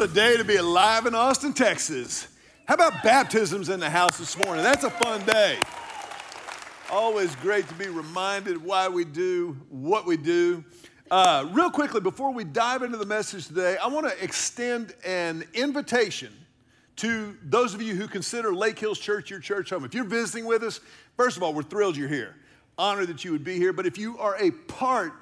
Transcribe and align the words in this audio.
A 0.00 0.08
day 0.08 0.38
to 0.38 0.44
be 0.44 0.56
alive 0.56 1.04
in 1.04 1.14
Austin, 1.14 1.52
Texas. 1.52 2.26
How 2.64 2.72
about 2.72 3.02
baptisms 3.02 3.68
in 3.68 3.80
the 3.80 3.90
house 3.90 4.16
this 4.16 4.34
morning? 4.38 4.64
That's 4.64 4.82
a 4.82 4.88
fun 4.88 5.22
day. 5.26 5.58
Always 6.90 7.36
great 7.36 7.68
to 7.68 7.74
be 7.74 7.86
reminded 7.86 8.64
why 8.64 8.88
we 8.88 9.04
do 9.04 9.58
what 9.68 10.06
we 10.06 10.16
do. 10.16 10.64
Uh, 11.10 11.46
real 11.52 11.70
quickly, 11.70 12.00
before 12.00 12.32
we 12.32 12.44
dive 12.44 12.82
into 12.82 12.96
the 12.96 13.04
message 13.04 13.48
today, 13.48 13.76
I 13.76 13.88
want 13.88 14.08
to 14.08 14.24
extend 14.24 14.94
an 15.04 15.44
invitation 15.52 16.32
to 16.96 17.36
those 17.42 17.74
of 17.74 17.82
you 17.82 17.94
who 17.94 18.08
consider 18.08 18.54
Lake 18.54 18.78
Hills 18.78 18.98
Church 18.98 19.28
your 19.28 19.40
church 19.40 19.68
home. 19.68 19.84
If 19.84 19.92
you're 19.92 20.04
visiting 20.04 20.46
with 20.46 20.62
us, 20.62 20.80
first 21.18 21.36
of 21.36 21.42
all, 21.42 21.52
we're 21.52 21.62
thrilled 21.62 21.98
you're 21.98 22.08
here. 22.08 22.36
Honored 22.78 23.08
that 23.08 23.22
you 23.22 23.32
would 23.32 23.44
be 23.44 23.58
here. 23.58 23.74
But 23.74 23.84
if 23.84 23.98
you 23.98 24.16
are 24.16 24.36
a 24.40 24.50
part 24.50 25.12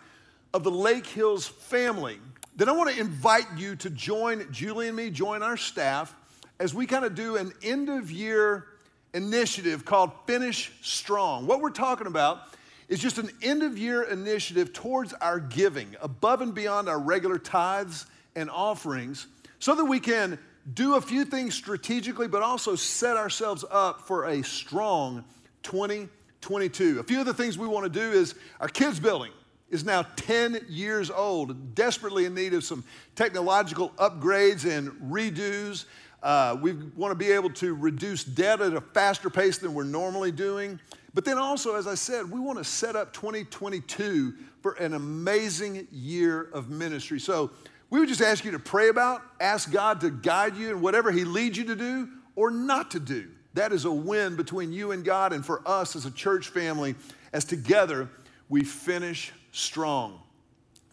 of 0.55 0.63
the 0.63 0.71
Lake 0.71 1.07
Hills 1.07 1.49
family, 1.49 2.21
then 2.59 2.69
I 2.69 2.73
want 2.73 2.91
to 2.91 3.01
invite 3.01 3.47
you 3.57 3.77
to 3.77 3.89
join 3.89 4.51
Julie 4.51 4.89
and 4.89 4.97
me, 4.97 5.11
join 5.11 5.45
our 5.45 5.57
staff, 5.57 6.13
as 6.59 6.75
we 6.75 6.87
kind 6.87 7.05
of 7.05 7.15
do 7.15 7.37
an 7.37 7.53
end 7.63 7.89
of 7.89 8.11
year 8.11 8.67
initiative 9.15 9.85
called 9.85 10.11
Finish 10.27 10.73
Strong. 10.83 11.47
What 11.47 11.61
we're 11.61 11.71
talking 11.71 12.09
about 12.09 12.41
is 12.89 12.99
just 12.99 13.19
an 13.19 13.31
end 13.43 13.63
of 13.63 13.79
year 13.79 14.03
initiative 14.03 14.73
towards 14.73 15.13
our 15.15 15.39
giving, 15.39 15.95
above 16.03 16.41
and 16.41 16.53
beyond 16.53 16.89
our 16.89 16.99
regular 16.99 17.39
tithes 17.39 18.07
and 18.35 18.51
offerings, 18.51 19.29
so 19.61 19.77
that 19.77 19.85
we 19.85 20.01
can 20.01 20.37
do 20.75 20.97
a 20.97 21.01
few 21.01 21.25
things 21.25 21.55
strategically, 21.55 22.27
but 22.27 22.43
also 22.43 22.75
set 22.75 23.17
ourselves 23.17 23.65
up 23.71 24.01
for 24.09 24.25
a 24.25 24.43
strong 24.43 25.25
2022. 25.63 26.99
A 26.99 27.05
few 27.05 27.21
of 27.21 27.27
the 27.27 27.35
things 27.35 27.57
we 27.57 27.69
want 27.69 27.85
to 27.85 28.01
do 28.01 28.11
is 28.11 28.35
our 28.59 28.69
kids' 28.69 28.99
building 28.99 29.31
is 29.71 29.85
now 29.85 30.03
10 30.17 30.67
years 30.69 31.11
old, 31.11 31.75
desperately 31.75 32.25
in 32.25 32.35
need 32.35 32.55
of 32.55 32.65
some 32.65 32.85
technological 33.15 33.91
upgrades 33.91 34.65
and 34.65 34.91
redos. 35.11 35.85
Uh, 36.23 36.57
we 36.61 36.73
want 36.73 37.11
to 37.11 37.15
be 37.15 37.31
able 37.31 37.51
to 37.51 37.75
reduce 37.75 38.25
debt 38.25 38.61
at 38.61 38.75
a 38.75 38.81
faster 38.81 39.31
pace 39.31 39.59
than 39.59 39.75
we're 39.75 39.85
normally 39.85 40.33
doing. 40.33 40.81
But 41.15 41.25
then 41.25 41.39
also, 41.39 41.75
as 41.75 41.87
I 41.87 41.95
said, 41.95 42.31
we 42.31 42.41
want 42.41 42.59
to 42.59 42.65
set 42.65 42.97
up 42.97 43.13
2022 43.13 44.35
for 44.63 44.73
an 44.75 44.95
amazing 44.95 45.87
year 45.93 46.43
of 46.53 46.71
ministry. 46.71 47.21
So 47.21 47.51
we 47.91 48.01
would 48.01 48.09
just 48.09 48.21
ask 48.21 48.45
you 48.45 48.51
to 48.53 48.59
pray 48.59 48.89
about, 48.89 49.23
ask 49.41 49.71
God 49.71 50.01
to 50.01 50.11
guide 50.11 50.57
you 50.57 50.71
in 50.71 50.81
whatever 50.81 51.11
He 51.11 51.25
leads 51.25 51.57
you 51.57 51.65
to 51.65 51.77
do 51.77 52.09
or 52.37 52.51
not 52.51 52.91
to 52.93 53.01
do. 53.01 53.29
That 53.55 53.73
is 53.73 53.85
a 53.85 53.91
win 53.91 54.37
between 54.37 54.73
you 54.73 54.93
and 54.93 55.05
God 55.05 55.33
and 55.33 55.45
for 55.45 55.67
us 55.67 55.97
as 55.97 56.05
a 56.05 56.11
church 56.11 56.49
family, 56.49 56.95
as 57.33 57.45
together 57.45 58.09
we 58.49 58.63
finish 58.65 59.33
strong. 59.59 60.21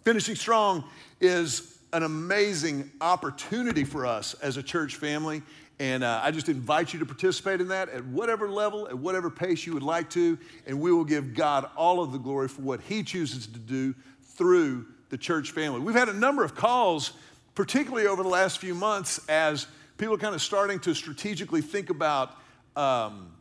Finishing 0.03 0.35
strong 0.35 0.83
is 1.21 1.77
an 1.93 2.03
amazing 2.03 2.91
opportunity 2.99 3.83
for 3.83 4.05
us 4.05 4.33
as 4.35 4.57
a 4.57 4.63
church 4.63 4.95
family. 4.97 5.41
And 5.79 6.03
uh, 6.03 6.21
I 6.23 6.31
just 6.31 6.49
invite 6.49 6.93
you 6.93 6.99
to 6.99 7.05
participate 7.05 7.61
in 7.61 7.67
that 7.69 7.89
at 7.89 8.05
whatever 8.05 8.49
level, 8.49 8.87
at 8.87 8.97
whatever 8.97 9.29
pace 9.29 9.65
you 9.65 9.73
would 9.73 9.83
like 9.83 10.09
to. 10.11 10.37
And 10.67 10.79
we 10.79 10.91
will 10.91 11.03
give 11.03 11.33
God 11.33 11.69
all 11.75 12.01
of 12.01 12.11
the 12.11 12.17
glory 12.17 12.47
for 12.47 12.61
what 12.61 12.81
He 12.81 13.03
chooses 13.03 13.47
to 13.47 13.59
do 13.59 13.93
through 14.23 14.85
the 15.09 15.17
church 15.17 15.51
family. 15.51 15.79
We've 15.79 15.95
had 15.95 16.09
a 16.09 16.13
number 16.13 16.43
of 16.43 16.55
calls, 16.55 17.13
particularly 17.55 18.07
over 18.07 18.23
the 18.23 18.29
last 18.29 18.59
few 18.59 18.75
months, 18.75 19.19
as 19.29 19.67
people 19.97 20.15
are 20.15 20.19
kind 20.19 20.35
of 20.35 20.41
starting 20.41 20.79
to 20.81 20.93
strategically 20.93 21.61
think 21.61 21.89
about. 21.89 22.31
Um, 22.75 23.34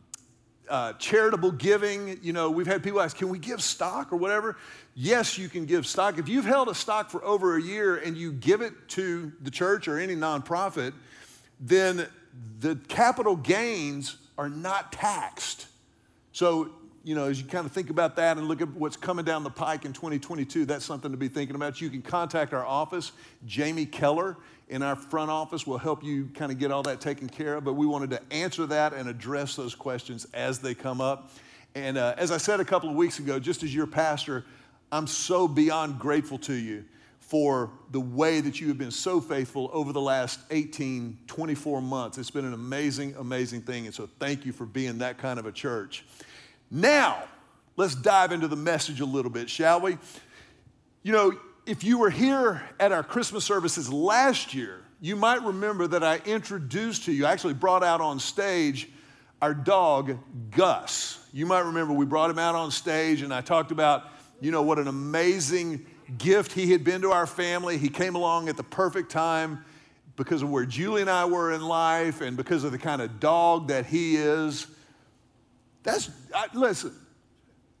uh, 0.69 0.93
charitable 0.93 1.51
giving. 1.51 2.19
You 2.21 2.33
know, 2.33 2.49
we've 2.49 2.67
had 2.67 2.83
people 2.83 3.01
ask, 3.01 3.17
can 3.17 3.29
we 3.29 3.39
give 3.39 3.61
stock 3.61 4.11
or 4.11 4.17
whatever? 4.17 4.57
Yes, 4.95 5.37
you 5.37 5.49
can 5.49 5.65
give 5.65 5.85
stock. 5.85 6.17
If 6.17 6.29
you've 6.29 6.45
held 6.45 6.69
a 6.69 6.75
stock 6.75 7.09
for 7.09 7.23
over 7.23 7.57
a 7.57 7.61
year 7.61 7.97
and 7.97 8.17
you 8.17 8.31
give 8.31 8.61
it 8.61 8.73
to 8.89 9.31
the 9.41 9.51
church 9.51 9.87
or 9.87 9.99
any 9.99 10.15
nonprofit, 10.15 10.93
then 11.59 12.07
the 12.59 12.75
capital 12.87 13.35
gains 13.35 14.17
are 14.37 14.49
not 14.49 14.91
taxed. 14.91 15.67
So, 16.31 16.71
you 17.03 17.15
know, 17.15 17.25
as 17.25 17.39
you 17.39 17.47
kind 17.47 17.65
of 17.65 17.71
think 17.71 17.89
about 17.89 18.15
that 18.17 18.37
and 18.37 18.47
look 18.47 18.61
at 18.61 18.69
what's 18.69 18.97
coming 18.97 19.23
down 19.23 19.43
the 19.43 19.49
pike 19.49 19.85
in 19.85 19.93
2022, 19.93 20.65
that's 20.65 20.83
something 20.83 21.11
to 21.11 21.17
be 21.17 21.27
thinking 21.27 21.55
about. 21.55 21.79
You 21.79 21.89
can 21.89 22.01
contact 22.01 22.53
our 22.53 22.65
office, 22.65 23.11
Jamie 23.45 23.85
Keller 23.85 24.37
in 24.67 24.81
our 24.81 24.95
front 24.95 25.29
office 25.29 25.67
will 25.67 25.77
help 25.77 26.03
you 26.03 26.29
kind 26.33 26.51
of 26.51 26.57
get 26.57 26.71
all 26.71 26.83
that 26.83 26.99
taken 26.99 27.29
care 27.29 27.55
of. 27.55 27.63
But 27.63 27.73
we 27.73 27.85
wanted 27.85 28.09
to 28.11 28.21
answer 28.31 28.65
that 28.67 28.93
and 28.93 29.07
address 29.07 29.55
those 29.55 29.75
questions 29.75 30.25
as 30.33 30.59
they 30.59 30.73
come 30.73 31.01
up. 31.01 31.31
And 31.75 31.97
uh, 31.97 32.15
as 32.17 32.31
I 32.31 32.37
said 32.37 32.59
a 32.59 32.65
couple 32.65 32.89
of 32.89 32.95
weeks 32.95 33.19
ago, 33.19 33.39
just 33.39 33.61
as 33.63 33.73
your 33.75 33.85
pastor, 33.85 34.45
I'm 34.91 35.07
so 35.07 35.47
beyond 35.47 35.99
grateful 35.99 36.37
to 36.39 36.53
you 36.53 36.85
for 37.19 37.71
the 37.91 37.99
way 37.99 38.39
that 38.39 38.61
you 38.61 38.67
have 38.67 38.77
been 38.77 38.91
so 38.91 39.19
faithful 39.19 39.69
over 39.73 39.91
the 39.91 40.01
last 40.01 40.39
18, 40.51 41.17
24 41.27 41.81
months. 41.81 42.17
It's 42.17 42.31
been 42.31 42.45
an 42.45 42.53
amazing, 42.53 43.15
amazing 43.17 43.61
thing. 43.61 43.85
And 43.85 43.93
so 43.93 44.07
thank 44.19 44.45
you 44.45 44.51
for 44.51 44.65
being 44.65 44.99
that 44.99 45.17
kind 45.17 45.39
of 45.39 45.45
a 45.45 45.51
church. 45.51 46.05
Now, 46.69 47.23
let's 47.77 47.95
dive 47.95 48.31
into 48.31 48.47
the 48.47 48.55
message 48.55 49.01
a 49.01 49.05
little 49.05 49.31
bit, 49.31 49.49
shall 49.49 49.81
we? 49.81 49.97
You 51.03 51.11
know, 51.11 51.39
if 51.65 51.83
you 51.83 51.97
were 51.97 52.09
here 52.09 52.61
at 52.79 52.91
our 52.91 53.03
Christmas 53.03 53.43
services 53.43 53.91
last 53.91 54.53
year, 54.53 54.81
you 55.01 55.15
might 55.15 55.41
remember 55.43 55.87
that 55.87 56.03
I 56.03 56.21
introduced 56.25 57.05
to 57.05 57.11
you, 57.11 57.25
I 57.25 57.31
actually 57.31 57.53
brought 57.53 57.83
out 57.83 58.01
on 58.01 58.19
stage 58.19 58.89
our 59.41 59.53
dog, 59.53 60.17
Gus. 60.51 61.19
You 61.33 61.45
might 61.45 61.65
remember 61.65 61.93
we 61.93 62.05
brought 62.05 62.29
him 62.29 62.39
out 62.39 62.55
on 62.55 62.71
stage 62.71 63.21
and 63.21 63.33
I 63.33 63.41
talked 63.41 63.71
about, 63.71 64.05
you 64.39 64.51
know, 64.51 64.61
what 64.61 64.79
an 64.79 64.87
amazing 64.87 65.85
gift 66.17 66.53
he 66.53 66.71
had 66.71 66.83
been 66.83 67.01
to 67.01 67.11
our 67.11 67.27
family. 67.27 67.77
He 67.77 67.89
came 67.89 68.15
along 68.15 68.47
at 68.47 68.57
the 68.57 68.63
perfect 68.63 69.11
time 69.11 69.65
because 70.15 70.41
of 70.41 70.49
where 70.49 70.65
Julie 70.65 71.01
and 71.01 71.09
I 71.09 71.25
were 71.25 71.51
in 71.51 71.61
life 71.61 72.21
and 72.21 72.37
because 72.37 72.63
of 72.63 72.71
the 72.71 72.77
kind 72.77 73.01
of 73.01 73.19
dog 73.19 73.67
that 73.67 73.85
he 73.85 74.15
is. 74.15 74.67
That's, 75.83 76.09
I, 76.33 76.47
listen, 76.53 76.93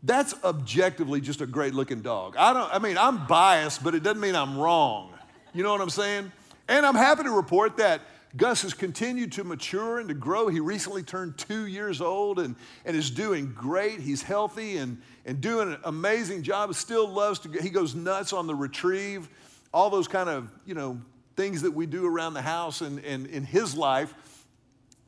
that's 0.03 0.35
objectively 0.43 1.21
just 1.21 1.41
a 1.41 1.47
great 1.47 1.73
looking 1.73 2.01
dog. 2.01 2.35
I 2.37 2.53
don't, 2.53 2.71
I 2.73 2.79
mean, 2.79 2.97
I'm 2.97 3.25
biased, 3.25 3.83
but 3.83 3.95
it 3.95 4.03
doesn't 4.03 4.21
mean 4.21 4.35
I'm 4.35 4.57
wrong. 4.57 5.11
You 5.53 5.63
know 5.63 5.71
what 5.71 5.81
I'm 5.81 5.89
saying? 5.89 6.31
And 6.67 6.85
I'm 6.85 6.95
happy 6.95 7.23
to 7.23 7.31
report 7.31 7.77
that 7.77 8.01
Gus 8.37 8.63
has 8.63 8.73
continued 8.73 9.31
to 9.33 9.43
mature 9.43 9.99
and 9.99 10.09
to 10.09 10.15
grow. 10.15 10.47
He 10.47 10.59
recently 10.59 11.03
turned 11.03 11.37
two 11.37 11.67
years 11.67 12.01
old 12.01 12.39
and, 12.39 12.55
and 12.83 12.95
is 12.95 13.09
doing 13.09 13.53
great. 13.53 14.01
He's 14.01 14.21
healthy 14.21 14.77
and, 14.77 15.01
and 15.25 15.39
doing 15.39 15.71
an 15.71 15.79
amazing 15.85 16.43
job. 16.43 16.73
Still 16.75 17.07
loves 17.07 17.39
to, 17.39 17.49
he 17.49 17.69
goes 17.69 17.95
nuts 17.95 18.33
on 18.33 18.47
the 18.47 18.55
retrieve, 18.55 19.29
all 19.73 19.89
those 19.89 20.07
kind 20.07 20.29
of, 20.29 20.49
you 20.65 20.73
know, 20.73 20.99
things 21.37 21.61
that 21.61 21.71
we 21.71 21.85
do 21.85 22.05
around 22.05 22.33
the 22.33 22.41
house 22.41 22.81
and, 22.81 22.99
and 23.05 23.27
in 23.27 23.45
his 23.45 23.75
life. 23.75 24.13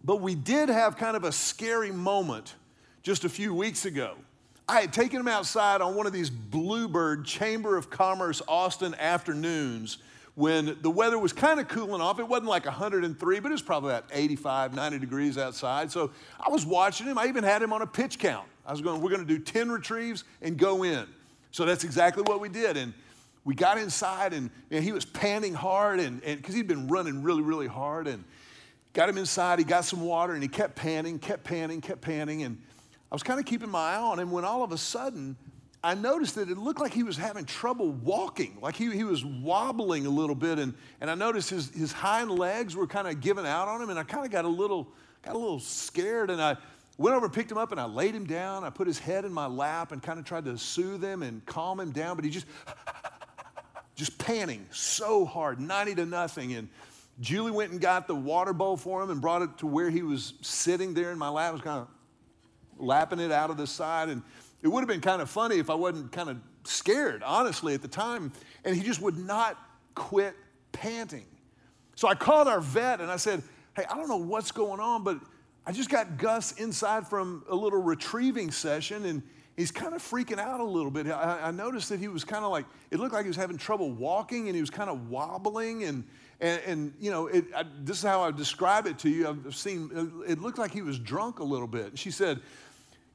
But 0.04 0.22
we 0.22 0.36
did 0.36 0.70
have 0.70 0.96
kind 0.96 1.18
of 1.18 1.26
a 1.26 1.32
scary 1.32 1.92
moment 1.92 2.56
just 3.04 3.26
a 3.26 3.30
few 3.30 3.54
weeks 3.54 3.86
ago. 3.86 4.16
I 4.70 4.82
had 4.82 4.92
taken 4.92 5.20
him 5.20 5.30
outside 5.30 5.80
on 5.80 5.96
one 5.96 6.08
of 6.08 6.14
these 6.14 6.30
Bluebird 6.30 7.26
Chamber 7.26 7.78
of 7.78 7.90
Commerce 7.90 8.42
Austin 8.50 8.96
afternoons 8.96 10.00
when 10.36 10.78
the 10.82 10.90
weather 10.90 11.18
was 11.18 11.32
kind 11.32 11.60
of 11.60 11.70
cooling 11.70 12.02
off. 12.02 12.20
It 12.20 12.28
wasn't 12.28 12.50
like 12.50 12.66
103, 12.66 13.40
but 13.40 13.50
it 13.50 13.52
was 13.52 13.62
probably 13.62 13.92
about 13.92 14.10
85, 14.12 14.76
90 14.76 15.00
degrees 15.00 15.38
outside. 15.38 15.90
So 15.90 16.12
I 16.40 16.50
was 16.50 16.66
watching 16.66 17.08
him. 17.08 17.18
I 17.18 17.28
even 17.28 17.46
had 17.46 17.62
him 17.62 17.72
on 17.72 17.82
a 17.82 17.88
pitch 17.88 18.20
count. 18.20 18.46
I 18.66 18.72
was 18.72 18.82
going, 18.82 19.02
we're 19.02 19.10
going 19.10 19.26
to 19.26 19.38
do 19.38 19.40
10 19.40 19.72
retrieves 19.72 20.26
and 20.42 20.58
go 20.58 20.84
in. 20.84 21.08
So 21.52 21.66
that's 21.66 21.86
exactly 21.86 22.24
what 22.24 22.42
we 22.42 22.50
did. 22.50 22.76
And 22.76 22.94
we 23.46 23.56
got 23.56 23.78
inside 23.78 24.34
and, 24.34 24.50
and 24.70 24.84
he 24.84 24.92
was 24.92 25.06
panting 25.06 25.54
hard 25.54 26.02
and 26.02 26.22
because 26.22 26.54
he'd 26.54 26.68
been 26.68 26.90
running 26.90 27.24
really, 27.24 27.42
really 27.42 27.68
hard 27.68 28.08
and 28.08 28.26
got 28.92 29.08
him 29.08 29.18
inside. 29.18 29.60
He 29.60 29.66
got 29.66 29.86
some 29.86 30.02
water 30.02 30.34
and 30.34 30.44
he 30.44 30.50
kept 30.50 30.76
panting, 30.76 31.20
kept 31.20 31.46
panting, 31.46 31.80
kept 31.80 32.02
panting. 32.02 32.44
And 32.44 32.62
I 33.12 33.16
was 33.16 33.24
kind 33.24 33.40
of 33.40 33.46
keeping 33.46 33.70
my 33.70 33.96
eye 33.96 34.00
on 34.00 34.20
him 34.20 34.32
when 34.32 34.44
all 34.44 34.64
of 34.64 34.72
a 34.72 34.78
sudden 34.78 35.38
I 35.84 35.94
noticed 35.94 36.36
that 36.36 36.50
it 36.50 36.58
looked 36.58 36.80
like 36.80 36.94
he 36.94 37.04
was 37.04 37.18
having 37.18 37.46
trouble 37.46 37.92
walking, 37.92 38.58
like 38.62 38.76
he, 38.76 38.92
he 38.92 39.04
was 39.04 39.24
wobbling 39.24 40.06
a 40.06 40.10
little 40.10 40.36
bit. 40.36 40.60
And, 40.60 40.74
and 41.00 41.10
I 41.10 41.16
noticed 41.16 41.50
his, 41.50 41.70
his 41.70 41.92
hind 41.92 42.32
legs 42.32 42.76
were 42.76 42.88
kind 42.88 43.08
of 43.08 43.22
giving 43.22 43.46
out 43.46 43.68
on 43.68 43.82
him. 43.82 43.90
And 43.90 44.00
I 44.00 44.04
kind 44.04 44.26
of 44.26 44.32
got 44.32 44.44
a 44.44 44.50
little, 44.50 44.88
got 45.22 45.36
a 45.36 45.38
little 45.38 45.60
scared. 45.60 46.30
And 46.30 46.42
I 46.42 46.58
went 46.98 47.16
over 47.16 47.28
and 47.28 47.34
picked 47.34 47.52
him 47.52 47.58
up 47.58 47.72
and 47.72 47.80
I 47.80 47.86
laid 47.86 48.16
him 48.16 48.26
down. 48.26 48.64
I 48.64 48.70
put 48.70 48.88
his 48.88 48.98
head 49.00 49.24
in 49.24 49.32
my 49.32 49.46
lap 49.46 49.92
and 49.92 50.02
kind 50.02 50.20
of 50.20 50.26
tried 50.26 50.46
to 50.46 50.58
soothe 50.58 51.04
him 51.04 51.22
and 51.24 51.46
calm 51.46 51.80
him 51.80 51.92
down. 51.92 52.16
But 52.16 52.26
he 52.26 52.32
just, 52.32 52.48
just 53.96 54.18
panting 54.18 54.66
so 54.72 55.26
hard, 55.26 55.60
90 55.60 55.96
to 55.96 56.06
nothing. 56.06 56.54
And 56.54 56.70
Julie 57.22 57.52
went 57.52 57.72
and 57.72 57.80
got 57.80 58.08
the 58.08 58.16
water 58.16 58.52
bowl 58.52 58.78
for 58.78 59.02
him 59.04 59.12
and 59.12 59.22
brought 59.22 59.44
it 59.44 59.58
to 59.60 59.68
where 59.68 59.92
he 59.92 60.02
was 60.02 60.34
sitting 60.42 60.96
there 60.96 61.12
in 61.12 61.20
my 61.20 61.30
lap. 61.30 61.50
I 61.50 61.52
was 61.54 61.62
kind 61.62 61.80
of 61.82 61.88
lapping 62.80 63.20
it 63.20 63.32
out 63.32 63.50
of 63.50 63.58
the 63.58 63.68
side. 63.68 64.10
And 64.10 64.22
it 64.62 64.68
would 64.68 64.82
have 64.82 64.88
been 64.88 65.02
kind 65.02 65.22
of 65.22 65.30
funny 65.30 65.58
if 65.58 65.70
I 65.70 65.76
wasn't 65.76 66.12
kind 66.12 66.30
of 66.30 66.38
scared, 66.64 67.24
honestly, 67.24 67.74
at 67.74 67.82
the 67.82 67.88
time. 67.88 68.32
And 68.66 68.76
he 68.76 68.84
just 68.84 69.02
would 69.02 69.18
not 69.18 69.58
quit 69.96 70.36
panting. 70.72 71.26
So 71.96 72.08
I 72.08 72.16
called 72.16 72.48
our 72.48 72.62
vet 72.62 73.02
and 73.02 73.12
I 73.12 73.18
said, 73.18 73.44
Hey, 73.76 73.86
I 73.90 73.96
don't 73.96 74.08
know 74.08 74.18
what's 74.18 74.52
going 74.52 74.80
on, 74.80 75.04
but 75.04 75.20
I 75.66 75.72
just 75.72 75.90
got 75.90 76.18
Gus 76.18 76.54
inside 76.54 77.08
from 77.08 77.44
a 77.50 77.56
little 77.56 77.82
retrieving 77.82 78.52
session 78.52 79.06
and 79.06 79.22
he's 79.58 79.72
kind 79.72 79.94
of 79.94 80.02
freaking 80.02 80.40
out 80.40 80.60
a 80.60 80.64
little 80.64 80.92
bit. 80.92 81.08
I, 81.08 81.48
I 81.48 81.52
noticed 81.52 81.90
that 81.90 82.00
he 82.00 82.08
was 82.08 82.24
kind 82.24 82.46
of 82.46 82.52
like, 82.52 82.66
it 82.92 83.00
looked 83.00 83.14
like 83.14 83.24
he 83.24 83.28
was 83.28 83.36
having 83.36 83.58
trouble 83.58 83.92
walking 83.92 84.48
and 84.48 84.56
he 84.56 84.62
was 84.62 84.70
kind 84.70 84.90
of 84.90 85.10
wobbling. 85.10 85.84
And, 85.84 86.06
and, 86.40 86.62
and 86.66 86.94
you 87.00 87.12
know, 87.12 87.28
it, 87.28 87.46
I, 87.56 87.66
this 87.82 87.98
is 87.98 88.04
how 88.04 88.22
I 88.22 88.32
describe 88.32 88.86
it 88.86 88.98
to 89.00 89.10
you. 89.10 89.28
I've 89.28 89.56
seen, 89.56 90.24
it 90.26 90.40
looked 90.40 90.58
like 90.58 90.72
he 90.72 90.84
was 90.84 91.00
drunk 91.00 91.40
a 91.40 91.44
little 91.44 91.68
bit. 91.68 91.88
And 91.88 92.00
she 92.00 92.12
said, 92.12 92.40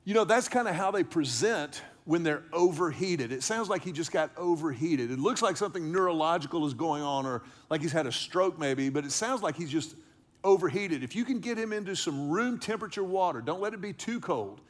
you 0.05 0.15
know, 0.15 0.25
that's 0.25 0.49
kind 0.49 0.69
of 0.69 0.75
how 0.75 0.91
they 0.91 1.05
present 1.05 1.83
when 2.05 2.23
they're 2.25 2.43
overheated. 2.53 3.31
It 3.31 3.43
sounds 3.43 3.69
like 3.69 3.85
he 3.85 3.93
just 3.93 4.11
got 4.11 4.31
overheated. 4.37 5.11
It 5.11 5.19
looks 5.19 5.41
like 5.41 5.57
something 5.57 5.93
neurological 5.93 6.67
is 6.67 6.75
going 6.75 7.03
on 7.03 7.27
or 7.27 7.43
like 7.71 7.81
he's 7.81 7.93
had 7.93 8.07
a 8.07 8.13
stroke 8.13 8.59
maybe, 8.59 8.89
but 8.89 9.05
it 9.05 9.13
sounds 9.13 9.43
like 9.43 9.57
he's 9.57 9.71
just 9.71 9.95
overheated. 10.43 11.05
If 11.05 11.15
you 11.15 11.25
can 11.25 11.39
get 11.39 11.57
him 11.57 11.73
into 11.73 11.95
some 11.95 12.31
room 12.31 12.59
temperature 12.59 13.05
water, 13.05 13.41
don't 13.41 13.61
let 13.61 13.75
it 13.75 13.81
be 13.81 13.93
too 13.93 14.19
cold, 14.19 14.61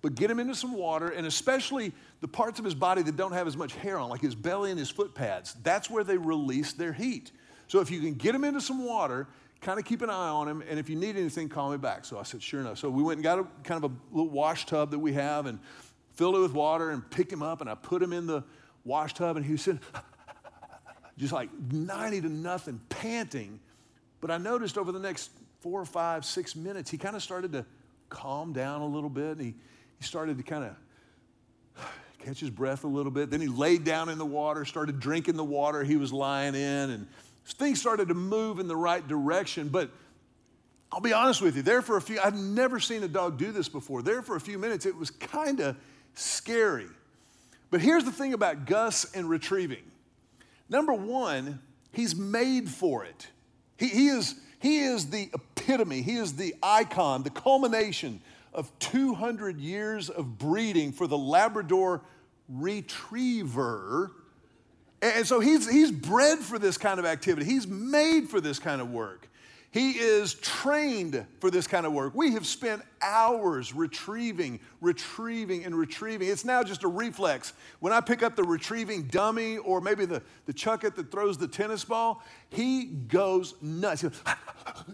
but 0.00 0.14
get 0.14 0.30
him 0.30 0.40
into 0.40 0.54
some 0.54 0.72
water 0.72 1.10
and 1.10 1.26
especially 1.26 1.92
the 2.22 2.28
parts 2.28 2.58
of 2.58 2.64
his 2.64 2.74
body 2.74 3.02
that 3.02 3.16
don't 3.16 3.32
have 3.32 3.46
as 3.46 3.58
much 3.58 3.74
hair 3.74 3.98
on, 3.98 4.08
like 4.08 4.22
his 4.22 4.34
belly 4.34 4.70
and 4.70 4.78
his 4.78 4.88
foot 4.88 5.14
pads, 5.14 5.54
that's 5.62 5.90
where 5.90 6.04
they 6.04 6.16
release 6.16 6.72
their 6.72 6.94
heat. 6.94 7.32
So 7.68 7.80
if 7.80 7.90
you 7.90 8.00
can 8.00 8.14
get 8.14 8.34
him 8.34 8.44
into 8.44 8.62
some 8.62 8.84
water, 8.86 9.28
kind 9.60 9.78
of 9.78 9.84
keep 9.84 10.02
an 10.02 10.10
eye 10.10 10.28
on 10.28 10.48
him, 10.48 10.62
and 10.68 10.78
if 10.78 10.88
you 10.88 10.96
need 10.96 11.16
anything, 11.16 11.48
call 11.48 11.70
me 11.70 11.76
back. 11.76 12.04
So 12.04 12.18
I 12.18 12.22
said, 12.22 12.42
sure 12.42 12.60
enough. 12.60 12.78
So 12.78 12.88
we 12.88 13.02
went 13.02 13.18
and 13.18 13.24
got 13.24 13.38
a 13.38 13.46
kind 13.62 13.84
of 13.84 13.90
a 13.90 13.94
little 14.16 14.30
wash 14.30 14.66
tub 14.66 14.90
that 14.90 14.98
we 14.98 15.12
have 15.12 15.46
and 15.46 15.58
filled 16.14 16.36
it 16.36 16.40
with 16.40 16.52
water 16.52 16.90
and 16.90 17.08
picked 17.10 17.32
him 17.32 17.42
up 17.42 17.60
and 17.60 17.70
I 17.70 17.74
put 17.74 18.02
him 18.02 18.12
in 18.12 18.26
the 18.26 18.42
wash 18.84 19.14
tub 19.14 19.36
and 19.36 19.44
he 19.44 19.56
said, 19.56 19.80
just 21.18 21.32
like 21.32 21.50
90 21.70 22.22
to 22.22 22.28
nothing, 22.28 22.80
panting. 22.88 23.60
But 24.20 24.30
I 24.30 24.38
noticed 24.38 24.78
over 24.78 24.92
the 24.92 24.98
next 24.98 25.30
four 25.60 25.80
or 25.80 25.84
five, 25.84 26.24
six 26.24 26.56
minutes, 26.56 26.90
he 26.90 26.98
kind 26.98 27.16
of 27.16 27.22
started 27.22 27.52
to 27.52 27.64
calm 28.08 28.52
down 28.52 28.80
a 28.80 28.86
little 28.86 29.10
bit. 29.10 29.36
And 29.36 29.40
he, 29.40 29.54
he 29.98 30.04
started 30.04 30.38
to 30.38 30.42
kind 30.42 30.64
of 30.64 30.76
catch 32.18 32.40
his 32.40 32.50
breath 32.50 32.84
a 32.84 32.88
little 32.88 33.12
bit. 33.12 33.30
Then 33.30 33.40
he 33.40 33.48
laid 33.48 33.84
down 33.84 34.08
in 34.08 34.18
the 34.18 34.26
water, 34.26 34.64
started 34.64 35.00
drinking 35.00 35.36
the 35.36 35.44
water 35.44 35.84
he 35.84 35.96
was 35.96 36.12
lying 36.12 36.54
in, 36.54 36.90
and 36.90 37.06
things 37.52 37.80
started 37.80 38.08
to 38.08 38.14
move 38.14 38.58
in 38.58 38.68
the 38.68 38.76
right 38.76 39.06
direction. 39.06 39.68
But 39.68 39.90
I'll 40.92 41.00
be 41.00 41.12
honest 41.12 41.40
with 41.40 41.56
you, 41.56 41.62
there 41.62 41.82
for 41.82 41.96
a 41.96 42.02
few, 42.02 42.18
I've 42.20 42.36
never 42.36 42.80
seen 42.80 43.02
a 43.02 43.08
dog 43.08 43.38
do 43.38 43.52
this 43.52 43.68
before. 43.68 44.02
There 44.02 44.22
for 44.22 44.36
a 44.36 44.40
few 44.40 44.58
minutes, 44.58 44.86
it 44.86 44.96
was 44.96 45.10
kind 45.10 45.60
of 45.60 45.76
scary. 46.14 46.88
But 47.70 47.80
here's 47.80 48.04
the 48.04 48.12
thing 48.12 48.32
about 48.32 48.66
Gus 48.66 49.12
and 49.14 49.28
retrieving 49.28 49.84
number 50.68 50.92
one, 50.92 51.60
he's 51.92 52.14
made 52.14 52.68
for 52.68 53.04
it. 53.04 53.26
He, 53.76 53.88
he, 53.88 54.08
is, 54.08 54.36
he 54.60 54.78
is 54.80 55.10
the 55.10 55.30
epitome, 55.34 56.02
he 56.02 56.16
is 56.16 56.34
the 56.34 56.54
icon, 56.62 57.22
the 57.22 57.30
culmination 57.30 58.20
of 58.52 58.70
200 58.78 59.58
years 59.60 60.10
of 60.10 60.38
breeding 60.38 60.92
for 60.92 61.06
the 61.06 61.18
Labrador 61.18 62.02
retriever. 62.48 64.12
And 65.02 65.26
so 65.26 65.40
he's, 65.40 65.70
he's 65.70 65.90
bred 65.90 66.38
for 66.38 66.58
this 66.58 66.76
kind 66.76 66.98
of 66.98 67.06
activity. 67.06 67.46
He's 67.46 67.66
made 67.66 68.28
for 68.28 68.40
this 68.40 68.58
kind 68.58 68.80
of 68.80 68.90
work. 68.90 69.28
He 69.72 69.92
is 69.92 70.34
trained 70.34 71.24
for 71.38 71.48
this 71.48 71.68
kind 71.68 71.86
of 71.86 71.92
work. 71.92 72.12
We 72.12 72.32
have 72.32 72.44
spent 72.44 72.82
hours 73.00 73.72
retrieving, 73.72 74.58
retrieving, 74.80 75.64
and 75.64 75.76
retrieving. 75.76 76.28
It's 76.28 76.44
now 76.44 76.64
just 76.64 76.82
a 76.82 76.88
reflex. 76.88 77.52
When 77.78 77.92
I 77.92 78.00
pick 78.00 78.24
up 78.24 78.34
the 78.34 78.42
retrieving 78.42 79.04
dummy 79.04 79.58
or 79.58 79.80
maybe 79.80 80.06
the, 80.06 80.22
the 80.46 80.52
Chuckit 80.52 80.96
that 80.96 81.12
throws 81.12 81.38
the 81.38 81.46
tennis 81.46 81.84
ball, 81.84 82.20
he 82.48 82.86
goes 82.86 83.54
nuts. 83.62 84.00
He 84.02 84.08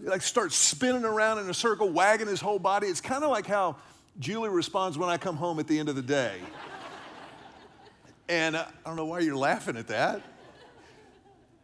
like 0.03 0.21
starts 0.21 0.55
spinning 0.55 1.05
around 1.05 1.39
in 1.39 1.49
a 1.49 1.55
circle, 1.55 1.89
wagging 1.89 2.27
his 2.27 2.39
whole 2.39 2.59
body. 2.59 2.85
It's 2.85 3.01
kind 3.01 3.23
of 3.23 3.31
like 3.31 3.47
how 3.47 3.77
Julie 4.19 4.49
responds 4.49 4.95
when 4.95 5.09
I 5.09 5.17
come 5.17 5.37
home 5.37 5.59
at 5.59 5.67
the 5.67 5.79
end 5.79 5.89
of 5.89 5.95
the 5.95 6.03
day. 6.03 6.35
And 8.29 8.55
uh, 8.55 8.65
I 8.85 8.89
don't 8.89 8.97
know 8.97 9.05
why 9.05 9.19
you're 9.19 9.35
laughing 9.35 9.77
at 9.77 9.87
that. 9.87 10.21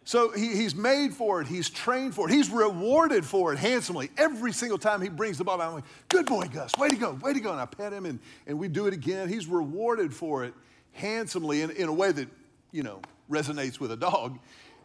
So 0.05 0.31
he, 0.31 0.55
he's 0.55 0.75
made 0.75 1.13
for 1.13 1.39
it, 1.41 1.47
he's 1.47 1.69
trained 1.69 2.13
for 2.13 2.29
it, 2.29 2.33
he's 2.33 2.49
rewarded 2.49 3.25
for 3.25 3.53
it 3.53 3.59
handsomely. 3.59 4.09
Every 4.17 4.51
single 4.51 4.77
time 4.77 5.01
he 5.01 5.07
brings 5.09 5.37
the 5.37 5.45
ball 5.45 5.61
I'm 5.61 5.75
like, 5.75 5.85
good 6.09 6.25
boy, 6.25 6.47
Gus, 6.51 6.77
way 6.77 6.89
to 6.89 6.95
go, 6.95 7.13
way 7.13 7.33
to 7.33 7.39
go. 7.39 7.51
And 7.51 7.61
I 7.61 7.65
pet 7.65 7.93
him 7.93 8.05
and, 8.05 8.19
and 8.45 8.59
we 8.59 8.67
do 8.67 8.87
it 8.87 8.93
again. 8.93 9.29
He's 9.29 9.47
rewarded 9.47 10.13
for 10.13 10.43
it 10.43 10.53
handsomely 10.91 11.61
in, 11.61 11.71
in 11.71 11.87
a 11.87 11.93
way 11.93 12.11
that, 12.11 12.27
you 12.71 12.83
know, 12.83 13.01
resonates 13.29 13.79
with 13.79 13.91
a 13.91 13.97
dog. 13.97 14.39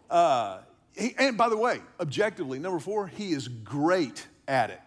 Uh, 0.09 0.59
he, 0.97 1.15
and 1.19 1.37
by 1.37 1.49
the 1.49 1.57
way, 1.57 1.81
objectively, 2.01 2.61
number 2.61 2.79
four, 2.79 3.09
he 3.09 3.33
is 3.33 3.49
great 3.49 4.27
at 4.47 4.71
it. 4.71 4.81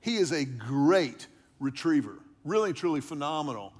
He 0.00 0.16
is 0.16 0.32
a 0.32 0.44
great 0.44 1.28
retriever, 1.60 2.18
really, 2.44 2.72
truly 2.72 3.00
phenomenal. 3.00 3.72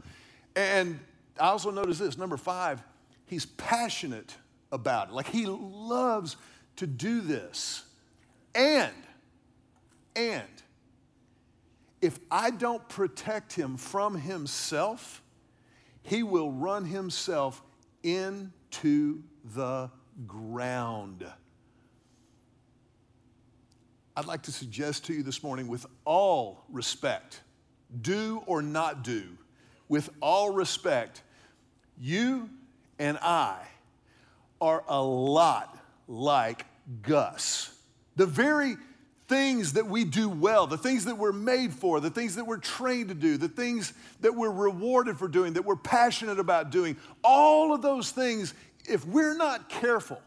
And 0.54 0.98
I 1.40 1.48
also 1.48 1.70
notice 1.70 1.98
this 1.98 2.16
number 2.16 2.36
five, 2.36 2.82
he's 3.26 3.46
passionate 3.46 4.36
about 4.72 5.08
it. 5.08 5.14
Like 5.14 5.28
he 5.28 5.46
loves 5.46 6.36
to 6.76 6.86
do 6.86 7.20
this. 7.20 7.84
And, 8.54 8.94
and, 10.14 10.48
if 12.00 12.18
I 12.30 12.50
don't 12.50 12.86
protect 12.88 13.52
him 13.52 13.76
from 13.76 14.14
himself, 14.16 15.22
he 16.02 16.22
will 16.22 16.52
run 16.52 16.84
himself 16.84 17.62
into 18.02 19.22
the 19.54 19.90
ground. 20.26 21.26
I'd 24.16 24.24
like 24.24 24.42
to 24.42 24.52
suggest 24.52 25.04
to 25.06 25.14
you 25.14 25.22
this 25.22 25.42
morning, 25.42 25.68
with 25.68 25.84
all 26.04 26.64
respect, 26.70 27.42
do 28.00 28.42
or 28.46 28.62
not 28.62 29.02
do, 29.04 29.24
with 29.88 30.08
all 30.22 30.50
respect, 30.50 31.22
you 32.00 32.50
and 32.98 33.18
I 33.18 33.58
are 34.60 34.84
a 34.88 35.02
lot 35.02 35.78
like 36.08 36.64
Gus. 37.02 37.72
The 38.16 38.26
very 38.26 38.76
things 39.28 39.72
that 39.72 39.86
we 39.86 40.04
do 40.04 40.28
well, 40.28 40.66
the 40.66 40.78
things 40.78 41.04
that 41.06 41.18
we're 41.18 41.32
made 41.32 41.72
for, 41.72 42.00
the 42.00 42.10
things 42.10 42.36
that 42.36 42.46
we're 42.46 42.58
trained 42.58 43.08
to 43.08 43.14
do, 43.14 43.36
the 43.36 43.48
things 43.48 43.92
that 44.20 44.34
we're 44.34 44.50
rewarded 44.50 45.18
for 45.18 45.28
doing, 45.28 45.54
that 45.54 45.64
we're 45.64 45.76
passionate 45.76 46.38
about 46.38 46.70
doing, 46.70 46.96
all 47.24 47.74
of 47.74 47.82
those 47.82 48.10
things, 48.10 48.54
if 48.88 49.04
we're 49.04 49.36
not 49.36 49.68
careful, 49.68 50.20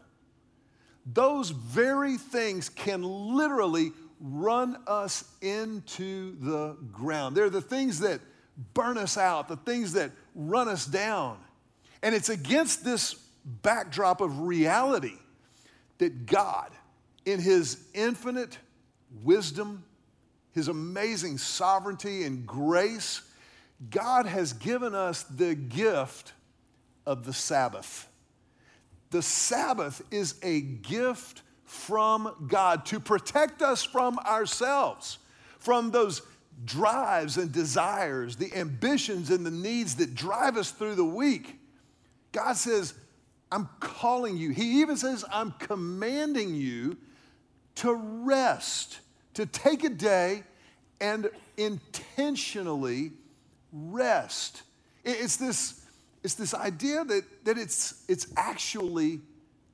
those 1.06 1.50
very 1.50 2.18
things 2.18 2.68
can 2.68 3.02
literally 3.02 3.92
run 4.20 4.76
us 4.86 5.24
into 5.40 6.38
the 6.40 6.76
ground. 6.92 7.34
They're 7.34 7.48
the 7.48 7.62
things 7.62 8.00
that 8.00 8.20
burn 8.74 8.98
us 8.98 9.16
out, 9.16 9.48
the 9.48 9.56
things 9.56 9.94
that 9.94 10.10
run 10.34 10.68
us 10.68 10.84
down. 10.84 11.38
And 12.02 12.14
it's 12.14 12.28
against 12.28 12.84
this 12.84 13.14
backdrop 13.44 14.20
of 14.20 14.40
reality 14.40 15.18
that 15.98 16.26
God, 16.26 16.70
in 17.24 17.40
His 17.40 17.82
infinite 17.94 18.58
wisdom, 19.22 19.84
His 20.52 20.68
amazing 20.68 21.38
sovereignty 21.38 22.24
and 22.24 22.46
grace, 22.46 23.22
God 23.90 24.26
has 24.26 24.52
given 24.52 24.94
us 24.94 25.22
the 25.24 25.54
gift 25.54 26.32
of 27.06 27.24
the 27.24 27.32
Sabbath. 27.32 28.08
The 29.10 29.22
Sabbath 29.22 30.02
is 30.10 30.36
a 30.42 30.60
gift 30.60 31.42
from 31.64 32.46
God 32.48 32.84
to 32.86 32.98
protect 32.98 33.62
us 33.62 33.82
from 33.82 34.18
ourselves, 34.18 35.18
from 35.58 35.90
those 35.90 36.22
drives 36.64 37.36
and 37.36 37.52
desires, 37.52 38.36
the 38.36 38.54
ambitions 38.54 39.30
and 39.30 39.46
the 39.46 39.50
needs 39.50 39.96
that 39.96 40.14
drive 40.14 40.56
us 40.56 40.72
through 40.72 40.96
the 40.96 41.04
week. 41.04 41.59
God 42.32 42.56
says, 42.56 42.94
I'm 43.52 43.68
calling 43.80 44.36
you. 44.36 44.50
He 44.50 44.80
even 44.80 44.96
says, 44.96 45.24
I'm 45.32 45.52
commanding 45.58 46.54
you 46.54 46.96
to 47.76 47.94
rest, 47.94 49.00
to 49.34 49.46
take 49.46 49.84
a 49.84 49.88
day 49.88 50.44
and 51.00 51.30
intentionally 51.56 53.12
rest. 53.72 54.62
It's 55.04 55.36
this, 55.36 55.84
it's 56.22 56.34
this 56.34 56.54
idea 56.54 57.04
that, 57.04 57.44
that 57.44 57.58
it's, 57.58 58.04
it's 58.08 58.26
actually 58.36 59.20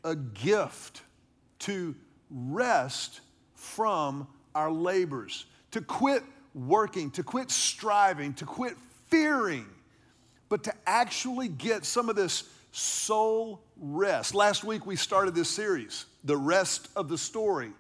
a 0.04 0.14
gift 0.14 1.02
to 1.60 1.94
rest 2.30 3.20
from 3.54 4.26
our 4.54 4.70
labors, 4.70 5.46
to 5.72 5.80
quit 5.80 6.22
working, 6.54 7.10
to 7.10 7.22
quit 7.22 7.50
striving, 7.50 8.32
to 8.34 8.44
quit 8.44 8.75
fearing, 9.08 9.66
but 10.48 10.64
to 10.64 10.74
actually 10.86 11.48
get 11.48 11.84
some 11.84 12.08
of 12.08 12.16
this 12.16 12.44
soul 12.72 13.60
rest. 13.80 14.34
Last 14.34 14.64
week 14.64 14.86
we 14.86 14.96
started 14.96 15.34
this 15.34 15.48
series, 15.48 16.06
The 16.24 16.36
Rest 16.36 16.88
of 16.96 17.08
the 17.08 17.18
Story. 17.18 17.72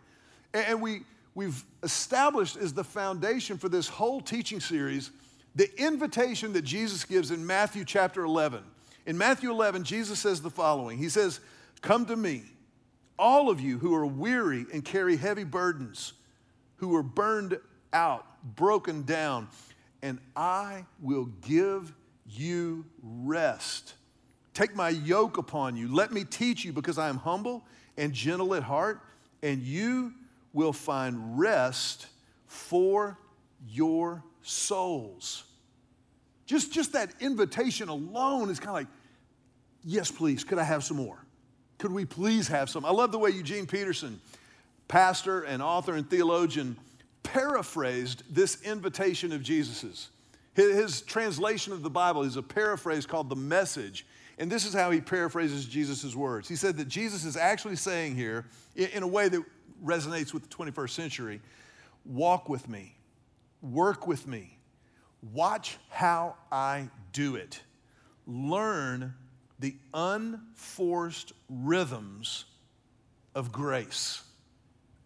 And 0.54 0.80
we, 0.80 1.02
we've 1.34 1.62
established 1.82 2.56
as 2.56 2.72
the 2.72 2.84
foundation 2.84 3.58
for 3.58 3.68
this 3.68 3.88
whole 3.88 4.20
teaching 4.20 4.60
series 4.60 5.10
the 5.54 5.70
invitation 5.80 6.52
that 6.52 6.62
Jesus 6.62 7.04
gives 7.04 7.30
in 7.30 7.44
Matthew 7.44 7.84
chapter 7.84 8.24
11. 8.24 8.62
In 9.06 9.16
Matthew 9.16 9.50
11, 9.50 9.84
Jesus 9.84 10.18
says 10.18 10.42
the 10.42 10.50
following 10.50 10.98
He 10.98 11.08
says, 11.08 11.40
Come 11.80 12.06
to 12.06 12.16
me, 12.16 12.42
all 13.18 13.48
of 13.48 13.60
you 13.60 13.78
who 13.78 13.94
are 13.94 14.06
weary 14.06 14.66
and 14.72 14.84
carry 14.84 15.16
heavy 15.16 15.44
burdens, 15.44 16.12
who 16.76 16.94
are 16.94 17.02
burned 17.02 17.58
out, 17.92 18.26
broken 18.56 19.02
down, 19.02 19.48
and 20.02 20.18
I 20.34 20.84
will 21.00 21.26
give 21.46 21.92
you 22.28 22.84
rest. 23.02 23.94
Take 24.54 24.74
my 24.74 24.88
yoke 24.88 25.38
upon 25.38 25.76
you. 25.76 25.92
Let 25.92 26.12
me 26.12 26.24
teach 26.24 26.64
you 26.64 26.72
because 26.72 26.98
I 26.98 27.08
am 27.08 27.18
humble 27.18 27.64
and 27.96 28.12
gentle 28.12 28.54
at 28.54 28.62
heart, 28.62 29.00
and 29.42 29.62
you 29.62 30.12
will 30.52 30.72
find 30.72 31.38
rest 31.38 32.06
for 32.46 33.18
your 33.68 34.22
souls. 34.42 35.44
Just, 36.46 36.72
just 36.72 36.92
that 36.92 37.12
invitation 37.20 37.88
alone 37.88 38.50
is 38.50 38.58
kind 38.58 38.70
of 38.70 38.74
like, 38.74 38.86
yes, 39.84 40.10
please, 40.10 40.44
could 40.44 40.58
I 40.58 40.64
have 40.64 40.84
some 40.84 40.96
more? 40.96 41.18
Could 41.78 41.92
we 41.92 42.04
please 42.04 42.48
have 42.48 42.70
some? 42.70 42.84
I 42.84 42.90
love 42.90 43.12
the 43.12 43.18
way 43.18 43.30
Eugene 43.30 43.66
Peterson, 43.66 44.20
pastor 44.88 45.42
and 45.42 45.62
author 45.62 45.94
and 45.94 46.08
theologian, 46.08 46.76
paraphrased 47.22 48.22
this 48.30 48.62
invitation 48.62 49.32
of 49.32 49.42
Jesus's. 49.42 50.08
His, 50.56 51.02
translation 51.02 51.74
of 51.74 51.82
the 51.82 51.90
Bible 51.90 52.22
is 52.22 52.36
a 52.36 52.42
paraphrase 52.42 53.04
called 53.04 53.28
the 53.28 53.36
message. 53.36 54.06
And 54.38 54.50
this 54.50 54.64
is 54.64 54.72
how 54.72 54.90
he 54.90 55.02
paraphrases 55.02 55.66
Jesus' 55.66 56.16
words. 56.16 56.48
He 56.48 56.56
said 56.56 56.78
that 56.78 56.88
Jesus 56.88 57.26
is 57.26 57.36
actually 57.36 57.76
saying 57.76 58.16
here, 58.16 58.46
in 58.74 59.02
a 59.02 59.06
way 59.06 59.28
that 59.28 59.42
resonates 59.84 60.32
with 60.32 60.48
the 60.48 60.56
21st 60.56 60.90
century 60.90 61.40
walk 62.06 62.48
with 62.48 62.68
me, 62.68 62.96
work 63.60 64.06
with 64.06 64.26
me, 64.26 64.58
watch 65.32 65.76
how 65.90 66.36
I 66.50 66.88
do 67.12 67.36
it, 67.36 67.60
learn 68.26 69.12
the 69.58 69.76
unforced 69.92 71.32
rhythms 71.50 72.46
of 73.34 73.52
grace. 73.52 74.22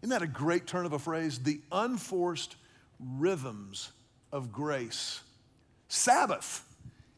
Isn't 0.01 0.11
that 0.11 0.21
a 0.21 0.27
great 0.27 0.65
turn 0.65 0.85
of 0.85 0.93
a 0.93 0.99
phrase? 0.99 1.39
The 1.39 1.59
unforced 1.71 2.55
rhythms 2.99 3.91
of 4.31 4.51
grace. 4.53 5.21
Sabbath 5.91 6.65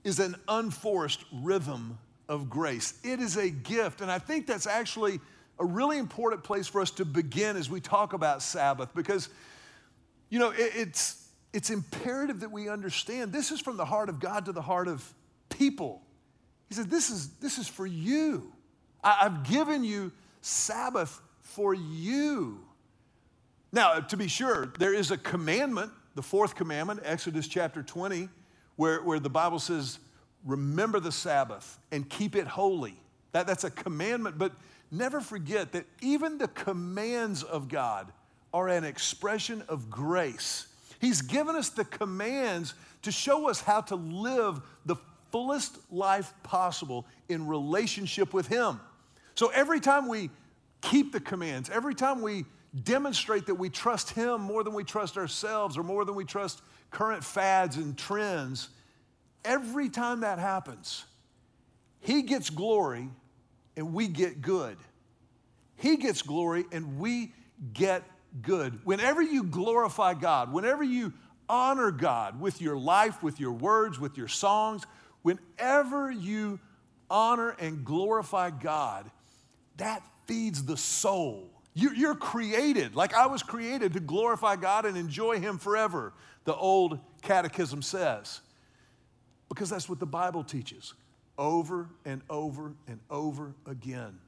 is 0.04 0.18
an 0.18 0.36
unforced 0.48 1.24
rhythm 1.32 2.00
of 2.28 2.50
grace. 2.50 2.96
It 3.04 3.20
is 3.20 3.38
a 3.38 3.52
gift. 3.52 4.02
And 4.02 4.10
I 4.10 4.18
think 4.18 4.48
that's 4.48 4.66
actually 4.66 5.20
a 5.60 5.66
really 5.66 6.00
important 6.00 6.44
place 6.44 6.68
for 6.68 6.82
us 6.82 6.90
to 6.92 7.06
begin 7.06 7.56
as 7.56 7.70
we 7.70 7.80
talk 7.80 8.14
about 8.14 8.42
Sabbath 8.42 8.90
because, 8.96 9.30
you 10.32 10.40
know, 10.40 10.50
it, 10.50 10.72
it's, 10.74 11.24
it's 11.54 11.70
imperative 11.70 12.40
that 12.40 12.52
we 12.52 12.68
understand 12.68 13.32
this 13.32 13.52
is 13.52 13.62
from 13.62 13.78
the 13.78 13.86
heart 13.86 14.10
of 14.10 14.20
God 14.20 14.46
to 14.46 14.52
the 14.52 14.64
heart 14.64 14.88
of 14.88 15.08
people. 15.50 16.02
He 16.68 16.74
said, 16.74 16.90
This 16.90 17.12
is, 17.12 17.30
this 17.36 17.60
is 17.60 17.68
for 17.68 17.86
you. 17.86 18.52
I, 19.04 19.20
I've 19.22 19.44
given 19.44 19.84
you 19.84 20.12
Sabbath 20.42 21.22
for 21.42 21.76
you. 21.76 22.60
Now, 23.72 24.00
to 24.00 24.18
be 24.18 24.28
sure, 24.28 24.74
there 24.80 24.96
is 24.96 25.12
a 25.12 25.18
commandment, 25.18 25.92
the 26.16 26.24
fourth 26.24 26.56
commandment, 26.56 27.02
Exodus 27.04 27.48
chapter 27.48 27.84
20 27.84 28.30
where, 28.76 29.02
where 29.04 29.20
the 29.20 29.30
Bible 29.30 29.60
says, 29.60 30.00
remember 30.46 31.00
the 31.00 31.12
Sabbath 31.12 31.78
and 31.92 32.10
keep 32.10 32.36
it 32.36 32.48
holy. 32.48 32.98
That, 33.32 33.48
that's 33.48 33.64
a 33.64 33.72
commandment, 33.72 34.38
but 34.38 34.54
never 34.92 35.22
forget 35.22 35.72
that 35.72 35.86
even 36.02 36.38
the 36.38 36.48
commands 36.50 37.44
of 37.44 37.68
God 37.68 38.12
are 38.54 38.68
an 38.68 38.84
expression 38.84 39.64
of 39.68 39.90
grace. 39.90 40.68
He's 41.00 41.22
given 41.22 41.56
us 41.56 41.70
the 41.70 41.86
commands 41.86 42.76
to 43.02 43.12
show 43.12 43.50
us 43.50 43.60
how 43.60 43.82
to 43.82 43.96
live 43.96 44.62
the 44.86 44.96
fullest 45.32 45.78
life 45.92 46.34
possible 46.44 47.06
in 47.28 47.48
relationship 47.48 48.34
with 48.34 48.48
Him. 48.48 48.80
So 49.36 49.48
every 49.50 49.80
time 49.80 50.08
we 50.08 50.30
keep 50.82 51.12
the 51.12 51.20
commands, 51.20 51.70
every 51.70 51.96
time 51.96 52.22
we 52.22 52.46
demonstrate 52.84 53.48
that 53.48 53.56
we 53.56 53.70
trust 53.70 54.12
Him 54.12 54.42
more 54.42 54.64
than 54.64 54.74
we 54.74 54.84
trust 54.84 55.18
ourselves 55.18 55.78
or 55.78 55.84
more 55.84 56.06
than 56.06 56.16
we 56.16 56.24
trust 56.24 56.62
current 56.94 57.24
fads 57.24 57.76
and 57.76 57.98
trends, 57.98 58.70
every 59.44 59.90
time 59.90 60.22
that 60.22 60.40
happens, 60.40 61.04
He 62.00 62.22
gets 62.22 62.50
glory 62.50 63.10
and 63.76 63.94
we 63.94 64.08
get 64.08 64.42
good. 64.42 64.78
He 65.76 65.98
gets 65.98 66.22
glory 66.22 66.66
and 66.72 67.00
we 67.00 67.34
get 67.74 68.04
good. 68.42 68.80
Whenever 68.86 69.22
you 69.22 69.44
glorify 69.44 70.14
God, 70.14 70.54
whenever 70.54 70.84
you 70.84 71.12
honor 71.50 71.92
God 71.92 72.40
with 72.40 72.62
your 72.62 72.78
life, 72.78 73.22
with 73.22 73.40
your 73.40 73.52
words, 73.52 74.00
with 74.00 74.18
your 74.18 74.28
songs, 74.28 74.84
whenever 75.24 76.12
you 76.12 76.60
honor 77.10 77.56
and 77.60 77.84
glorify 77.84 78.50
God, 78.50 79.10
that 79.78 80.04
feeds 80.26 80.64
the 80.64 80.78
soul. 80.78 81.50
You're 81.76 82.16
created, 82.16 82.96
like 82.96 83.14
I 83.14 83.26
was 83.28 83.42
created, 83.42 83.94
to 83.94 84.00
glorify 84.00 84.56
God 84.56 84.86
and 84.86 84.96
enjoy 84.96 85.40
Him 85.40 85.58
forever 85.58 86.14
the 86.46 86.56
old 86.56 87.00
catechism 87.22 87.82
says. 87.82 88.42
Because 89.50 89.70
that's 89.70 89.90
what 89.90 90.00
the 90.00 90.06
Bible 90.06 90.44
teaches 90.44 90.94
over 91.38 91.90
and 92.06 92.22
over 92.30 92.74
and 92.88 93.00
over 93.10 93.56
again. 93.66 94.20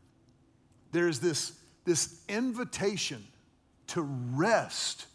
There's 0.92 1.20
this, 1.20 1.54
this 1.84 2.22
invitation 2.28 3.24
to 3.88 4.02
rest 4.02 5.06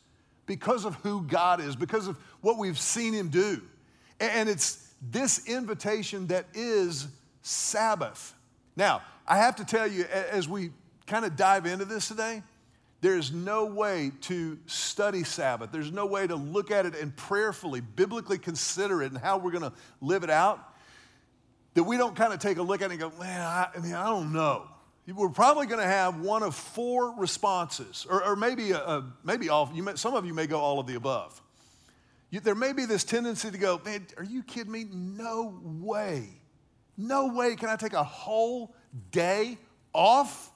because 0.47 0.85
of 0.85 0.95
who 0.97 1.23
God 1.23 1.61
is, 1.61 1.75
because 1.75 2.07
of 2.07 2.17
what 2.41 2.59
we've 2.59 2.79
seen 2.79 3.13
Him 3.13 3.29
do. 3.29 3.63
And 4.21 4.49
it's 4.49 4.93
this 5.01 5.47
invitation 5.49 6.27
that 6.29 6.47
is 6.55 7.09
Sabbath. 7.43 8.35
Now, 8.77 9.03
I 9.27 9.39
have 9.39 9.57
to 9.57 9.65
tell 9.65 9.87
you, 9.87 10.05
as 10.05 10.49
we 10.49 10.71
kind 11.11 11.25
of 11.25 11.37
dive 11.37 11.67
into 11.67 11.85
this 11.85 12.09
today, 12.09 12.43
there's 13.01 13.33
no 13.33 13.65
way 13.67 14.13
to 14.23 14.59
study 14.67 15.25
Sabbath. 15.25 15.73
There's 15.73 15.91
no 15.91 16.07
way 16.07 16.27
to 16.27 16.37
look 16.37 16.71
at 16.71 16.87
it 16.87 16.95
and 16.95 17.15
prayerfully, 17.17 17.81
biblically 17.81 18.39
consider 18.39 19.03
it 19.03 19.11
and 19.11 19.21
how 19.21 19.39
we're 19.39 19.51
going 19.51 19.65
to 19.65 19.73
live 20.01 20.23
it 20.23 20.31
out 20.31 20.67
that 21.75 21.85
we 21.85 21.97
don't 21.97 22.17
kind 22.17 22.33
of 22.33 22.41
take 22.41 22.59
a 22.59 22.63
look 22.63 22.83
at 22.83 22.91
it 22.91 23.01
and 23.01 23.01
go, 23.01 23.13
man, 23.19 23.41
I, 23.41 23.69
I 23.75 23.79
mean, 23.81 23.95
I 23.95 24.07
don't 24.07 24.33
know. 24.33 24.67
We're 25.07 25.29
probably 25.29 25.67
going 25.67 25.81
to 25.81 25.87
have 25.87 26.21
one 26.21 26.43
of 26.43 26.55
four 26.55 27.15
responses, 27.17 28.07
or, 28.09 28.23
or 28.23 28.37
maybe, 28.37 28.73
a, 28.73 28.79
a, 28.79 29.13
maybe 29.25 29.49
all, 29.49 29.71
you 29.75 29.83
may, 29.83 29.95
some 29.97 30.15
of 30.15 30.25
you 30.25 30.35
may 30.35 30.47
go 30.47 30.61
all 30.61 30.79
of 30.79 30.87
the 30.87 30.95
above. 30.95 31.41
You, 32.31 32.41
there 32.41 32.55
may 32.55 32.73
be 32.73 32.85
this 32.85 33.03
tendency 33.03 33.51
to 33.51 33.59
go, 33.59 33.81
man, 33.85 34.07
are 34.17 34.25
you 34.25 34.43
kidding 34.43 34.71
me? 34.71 34.87
No 34.91 35.59
way. 35.63 36.29
No 36.97 37.29
way 37.29 37.57
can 37.57 37.69
I 37.69 37.77
take 37.77 37.93
a 37.93 38.05
whole 38.05 38.75
day 39.11 39.59
off 39.93 40.50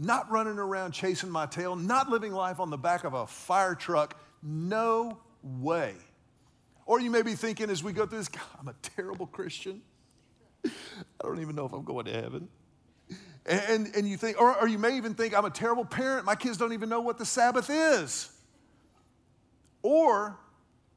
not 0.00 0.30
running 0.30 0.58
around 0.58 0.92
chasing 0.92 1.30
my 1.30 1.44
tail, 1.44 1.76
not 1.76 2.08
living 2.08 2.32
life 2.32 2.58
on 2.58 2.70
the 2.70 2.78
back 2.78 3.04
of 3.04 3.12
a 3.12 3.26
fire 3.26 3.74
truck. 3.74 4.18
No 4.42 5.18
way. 5.42 5.94
Or 6.86 7.00
you 7.00 7.10
may 7.10 7.20
be 7.22 7.34
thinking 7.34 7.68
as 7.68 7.84
we 7.84 7.92
go 7.92 8.06
through 8.06 8.18
this, 8.18 8.30
I'm 8.58 8.68
a 8.68 8.74
terrible 8.96 9.26
Christian. 9.26 9.82
I 10.64 10.70
don't 11.22 11.40
even 11.40 11.54
know 11.54 11.66
if 11.66 11.72
I'm 11.72 11.84
going 11.84 12.06
to 12.06 12.12
heaven. 12.12 12.48
And, 13.44 13.94
and 13.94 14.08
you 14.08 14.16
think, 14.16 14.40
or, 14.40 14.56
or 14.56 14.68
you 14.68 14.78
may 14.78 14.96
even 14.96 15.14
think, 15.14 15.36
I'm 15.36 15.44
a 15.44 15.50
terrible 15.50 15.84
parent. 15.84 16.24
My 16.24 16.34
kids 16.34 16.56
don't 16.56 16.72
even 16.72 16.88
know 16.88 17.00
what 17.00 17.18
the 17.18 17.26
Sabbath 17.26 17.68
is. 17.70 18.30
Or, 19.82 20.38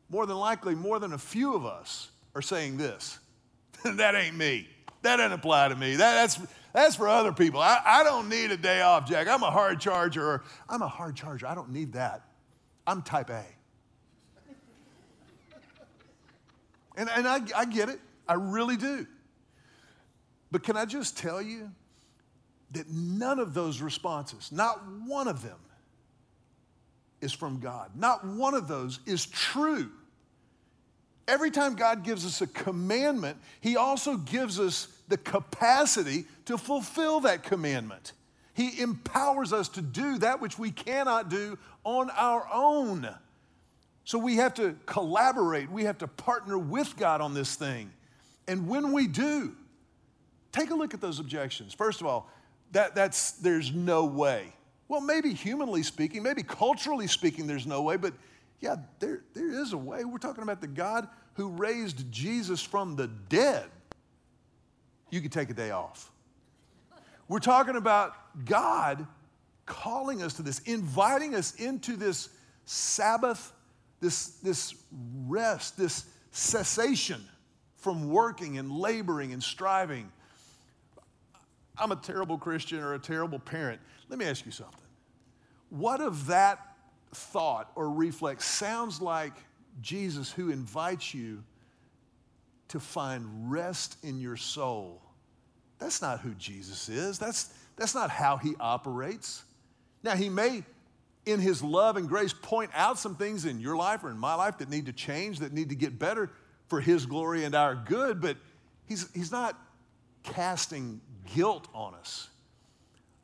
more 0.10 0.25
than 0.25 0.38
likely, 0.38 0.75
more 0.75 1.00
than 1.00 1.13
a 1.13 1.17
few 1.17 1.55
of 1.55 1.65
us 1.65 2.10
are 2.36 2.41
saying 2.41 2.77
this 2.77 3.19
that 3.83 4.15
ain't 4.15 4.38
me. 4.38 4.67
That 5.01 5.17
doesn't 5.17 5.33
apply 5.33 5.67
to 5.69 5.75
me. 5.75 5.98
That, 5.98 6.15
that's, 6.15 6.39
that's 6.73 6.95
for 6.95 7.07
other 7.07 7.31
people. 7.31 7.61
I, 7.61 7.79
I 7.85 8.03
don't 8.03 8.29
need 8.29 8.51
a 8.51 8.57
day 8.57 8.81
off, 8.81 9.07
Jack. 9.07 9.27
I'm 9.27 9.43
a 9.43 9.51
hard 9.51 9.79
charger. 9.79 10.25
Or, 10.25 10.43
I'm 10.67 10.81
a 10.81 10.87
hard 10.87 11.15
charger. 11.15 11.47
I 11.47 11.55
don't 11.55 11.71
need 11.71 11.93
that. 11.93 12.23
I'm 12.85 13.01
type 13.03 13.29
A. 13.29 13.45
And, 16.95 17.09
and 17.09 17.27
I, 17.27 17.39
I 17.55 17.65
get 17.65 17.89
it. 17.89 17.99
I 18.27 18.33
really 18.33 18.77
do. 18.77 19.07
But 20.51 20.63
can 20.63 20.77
I 20.77 20.85
just 20.85 21.17
tell 21.17 21.41
you 21.41 21.71
that 22.71 22.89
none 22.89 23.39
of 23.39 23.53
those 23.53 23.81
responses, 23.81 24.51
not 24.51 24.79
one 25.05 25.27
of 25.27 25.41
them, 25.41 25.57
is 27.21 27.31
from 27.31 27.59
God. 27.59 27.91
Not 27.95 28.25
one 28.25 28.53
of 28.53 28.67
those 28.67 28.99
is 29.05 29.25
true. 29.25 29.89
Every 31.27 31.51
time 31.51 31.75
God 31.75 32.03
gives 32.03 32.25
us 32.25 32.41
a 32.41 32.47
commandment, 32.47 33.37
He 33.61 33.77
also 33.77 34.17
gives 34.17 34.59
us 34.59 34.87
the 35.07 35.17
capacity 35.17 36.25
to 36.45 36.57
fulfill 36.57 37.22
that 37.22 37.43
commandment. 37.43 38.13
He 38.53 38.81
empowers 38.81 39.51
us 39.51 39.69
to 39.69 39.81
do 39.81 40.19
that 40.19 40.41
which 40.41 40.60
we 40.60 40.72
cannot 40.72 41.29
do 41.29 41.57
on 41.83 42.10
our 42.12 42.48
own. 42.53 43.10
So 44.05 44.19
we 44.19 44.36
have 44.36 44.53
to 44.55 44.75
collaborate, 44.86 45.72
we 45.72 45.86
have 45.86 45.98
to 46.00 46.07
partner 46.07 46.57
with 46.57 46.95
God 46.98 47.22
on 47.22 47.33
this 47.33 47.55
thing. 47.55 47.91
And 48.48 48.67
when 48.67 48.91
we 48.91 49.07
do, 49.07 49.55
take 50.51 50.69
a 50.69 50.75
look 50.75 50.93
at 50.93 51.01
those 51.01 51.19
objections. 51.19 51.74
First 51.74 52.01
of 52.01 52.07
all, 52.07 52.29
that, 52.74 52.95
that's, 52.95 53.31
there's 53.31 53.72
no 53.72 54.05
way. 54.05 54.53
Well, 54.88 55.01
maybe 55.01 55.33
humanly 55.33 55.83
speaking, 55.83 56.22
maybe 56.22 56.43
culturally 56.43 57.07
speaking, 57.07 57.48
there's 57.48 57.65
no 57.65 57.81
way, 57.81 57.98
but 57.98 58.13
yeah, 58.60 58.75
there, 59.00 59.22
there 59.33 59.50
is 59.50 59.74
a 59.74 59.77
way. 59.77 60.05
We're 60.05 60.17
talking 60.17 60.43
about 60.43 60.62
the 60.62 60.67
God 60.67 61.07
who 61.33 61.50
raised 61.50 62.12
Jesus 62.12 62.62
from 62.62 62.95
the 62.95 63.07
dead. 63.07 63.65
You 65.13 65.22
could 65.22 65.32
take 65.32 65.51
a 65.51 65.53
day 65.53 65.70
off. 65.70 66.10
We're 67.27 67.38
talking 67.38 67.75
about 67.75 68.15
God 68.46 69.05
calling 69.67 70.24
us 70.24 70.34
to 70.34 70.41
this, 70.41 70.58
inviting 70.62 71.36
us 71.36 71.53
into 71.58 71.96
this 71.96 72.29
Sabbath, 72.65 73.53
this, 74.00 74.29
this 74.38 74.74
rest, 75.27 75.77
this 75.77 76.05
cessation 76.32 77.22
from 77.75 78.10
working 78.10 78.58
and 78.58 78.72
laboring 78.72 79.34
and 79.34 79.43
striving. 79.43 80.12
I'm 81.77 81.91
a 81.91 81.96
terrible 81.96 82.39
Christian 82.39 82.79
or 82.79 82.96
a 82.96 83.00
terrible 83.00 83.38
parent. 83.38 83.79
Let 84.10 84.17
me 84.17 84.25
ask 84.25 84.48
you 84.48 84.51
something. 84.51 84.79
What 85.70 86.01
of 86.01 86.25
that 86.25 86.75
thought 87.13 87.72
or 87.75 87.91
reflex 87.91 88.46
sounds 88.46 89.00
like 89.00 89.34
Jesus 89.79 90.32
who 90.32 90.50
invites 90.50 91.13
you 91.13 91.43
to 92.70 92.79
find 92.79 93.51
rest 93.51 93.98
in 94.01 94.20
your 94.20 94.38
soul? 94.38 95.02
That's 95.83 96.01
not 96.01 96.21
who 96.21 96.33
Jesus 96.35 96.87
is. 96.87 97.19
That's, 97.19 97.53
that's 97.75 97.93
not 97.93 98.09
how 98.09 98.37
he 98.37 98.55
operates. 98.57 99.43
Now, 100.01 100.15
he 100.15 100.29
may, 100.29 100.63
in 101.25 101.41
his 101.41 101.61
love 101.61 101.97
and 101.97 102.07
grace, 102.07 102.31
point 102.31 102.71
out 102.73 102.97
some 102.97 103.15
things 103.15 103.43
in 103.43 103.59
your 103.59 103.75
life 103.75 104.05
or 104.05 104.09
in 104.09 104.17
my 104.17 104.33
life 104.33 104.59
that 104.59 104.69
need 104.69 104.85
to 104.85 104.93
change, 104.93 105.39
that 105.39 105.51
need 105.51 105.69
to 105.69 105.75
get 105.75 105.99
better 105.99 106.31
for 106.67 106.79
his 106.79 107.05
glory 107.05 107.43
and 107.43 107.53
our 107.53 107.75
good, 107.75 108.21
but 108.21 108.37
he's, 108.85 109.11
he's 109.13 109.29
not 109.29 109.59
casting 110.23 111.01
guilt 111.35 111.67
on 111.73 111.95
us. 111.95 112.29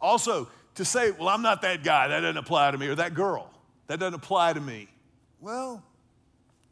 Also, 0.02 0.50
to 0.76 0.84
say, 0.84 1.12
well, 1.12 1.30
I'm 1.30 1.42
not 1.42 1.62
that 1.62 1.82
guy, 1.82 2.10
that 2.10 2.20
doesn't 2.20 2.38
apply 2.38 2.72
to 2.72 2.78
me, 2.78 2.88
or 2.88 2.96
that 2.96 3.14
girl, 3.14 3.50
that 3.88 4.02
doesn't 4.02 4.16
apply 4.16 4.52
to 4.52 4.60
me. 4.60 4.90
Well, 5.40 5.82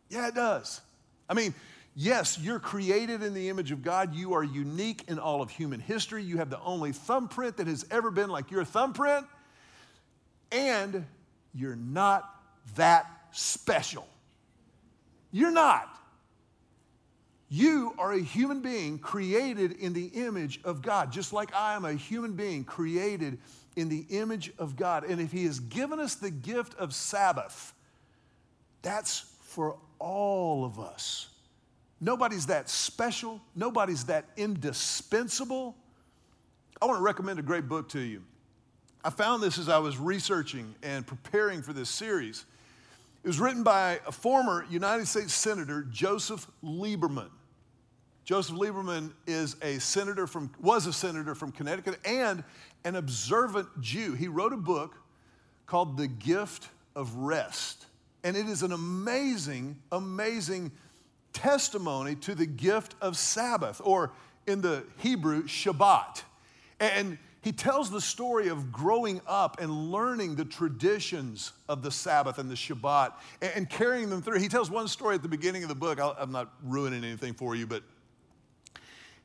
yeah, 0.10 0.28
it 0.28 0.36
does. 0.36 0.82
I 1.30 1.34
mean, 1.34 1.54
yes, 1.98 2.38
you're 2.40 2.60
created 2.60 3.24
in 3.24 3.34
the 3.34 3.50
image 3.50 3.72
of 3.72 3.82
God. 3.82 4.16
You 4.16 4.36
are 4.36 4.44
unique 4.44 5.04
in 5.10 5.20
all 5.20 5.42
of 5.42 5.50
human 5.50 5.82
history. 5.82 6.24
You 6.24 6.38
have 6.38 6.50
the 6.50 6.62
only 6.62 6.94
thumbprint 6.94 7.58
that 7.58 7.68
has 7.68 7.86
ever 7.92 8.12
been 8.12 8.30
like 8.30 8.52
your 8.52 8.64
thumbprint 8.64 9.26
and 10.52 11.06
you're 11.54 11.76
not 11.76 12.30
that 12.76 13.10
special. 13.32 14.08
You're 15.32 15.52
not. 15.52 15.90
You 17.50 17.94
are 17.98 18.12
a 18.12 18.20
human 18.20 18.62
being 18.62 19.00
created 19.00 19.74
in 19.74 19.94
the 19.94 20.08
image 20.08 20.60
of 20.64 20.82
God, 20.82 21.12
just 21.12 21.32
like 21.32 21.54
I 21.56 21.76
am 21.76 21.86
a 21.86 21.94
human 21.94 22.34
being 22.34 22.64
created 22.64 23.40
in 23.76 23.90
the 23.90 24.06
image 24.10 24.52
of 24.60 24.76
God. 24.76 25.06
And 25.06 25.22
if 25.22 25.32
He 25.32 25.46
has 25.46 25.60
given 25.60 26.00
us 26.00 26.16
the 26.16 26.32
gift 26.32 26.76
of 26.76 26.94
Sabbath, 26.94 27.74
that's 28.82 29.20
for 29.44 29.78
all 29.98 30.66
of 30.66 30.80
us. 30.80 31.30
Nobody's 32.00 32.46
that 32.48 32.70
special, 32.70 33.42
nobody's 33.56 34.06
that 34.06 34.26
indispensable. 34.38 35.76
I 36.82 36.86
want 36.86 37.00
to 37.00 37.04
recommend 37.04 37.40
a 37.40 37.44
great 37.44 37.68
book 37.68 37.90
to 37.90 38.00
you. 38.00 38.22
I 39.04 39.10
found 39.10 39.42
this 39.42 39.58
as 39.58 39.70
I 39.70 39.80
was 39.80 39.98
researching 39.98 40.76
and 40.84 41.06
preparing 41.08 41.62
for 41.62 41.74
this 41.74 41.90
series. 41.90 42.46
It 43.24 43.28
was 43.28 43.40
written 43.40 43.64
by 43.64 44.00
a 44.06 44.12
former 44.12 44.66
United 44.70 45.08
States 45.08 45.34
Senator, 45.34 45.84
Joseph 45.90 46.48
Lieberman. 46.64 47.30
Joseph 48.26 48.56
Lieberman 48.58 49.14
is 49.26 49.56
a 49.62 49.80
senator 49.80 50.28
from, 50.28 50.52
was 50.60 50.86
a 50.86 50.94
senator 50.94 51.34
from 51.34 51.52
Connecticut 51.52 52.00
and 52.06 52.44
an 52.84 52.96
observant 52.96 53.68
Jew. 53.80 54.14
He 54.14 54.28
wrote 54.28 54.54
a 54.54 54.58
book 54.58 54.96
called 55.66 55.98
The 55.98 56.08
Gift 56.08 56.68
of 56.96 57.16
Rest. 57.16 57.86
And 58.24 58.36
it 58.36 58.48
is 58.48 58.64
an 58.64 58.74
amazing, 58.74 59.78
amazing 59.92 60.72
testimony 61.38 62.16
to 62.16 62.34
the 62.34 62.48
gift 62.48 62.96
of 63.00 63.16
Sabbath, 63.16 63.80
or 63.84 64.12
in 64.48 64.62
the 64.62 64.84
Hebrew, 64.98 65.44
Shabbat. 65.44 66.24
And 66.80 67.20
he 67.42 67.52
tells 67.52 67.92
the 67.92 68.02
story 68.02 68.48
of 68.48 68.72
growing 68.72 69.22
up 69.28 69.62
and 69.62 69.92
learning 69.92 70.36
the 70.36 70.46
traditions 70.46 71.54
of 71.70 71.84
the 71.84 71.92
Sabbath 71.92 72.40
and 72.40 72.50
the 72.50 72.56
Shabbat 72.56 73.14
and, 73.42 73.70
carrying 73.70 74.10
them 74.10 74.22
through. 74.22 74.40
He 74.40 74.48
tells 74.48 74.72
one 74.72 74.88
story 74.88 75.16
at 75.16 75.22
the 75.22 75.30
beginning 75.30 75.62
of 75.62 75.70
the 75.70 75.76
book. 75.76 76.00
i 76.00 76.14
am 76.20 76.32
not 76.32 76.52
ruining 76.64 77.04
anything 77.04 77.34
for 77.34 77.56
you, 77.56 77.68
but 77.68 77.84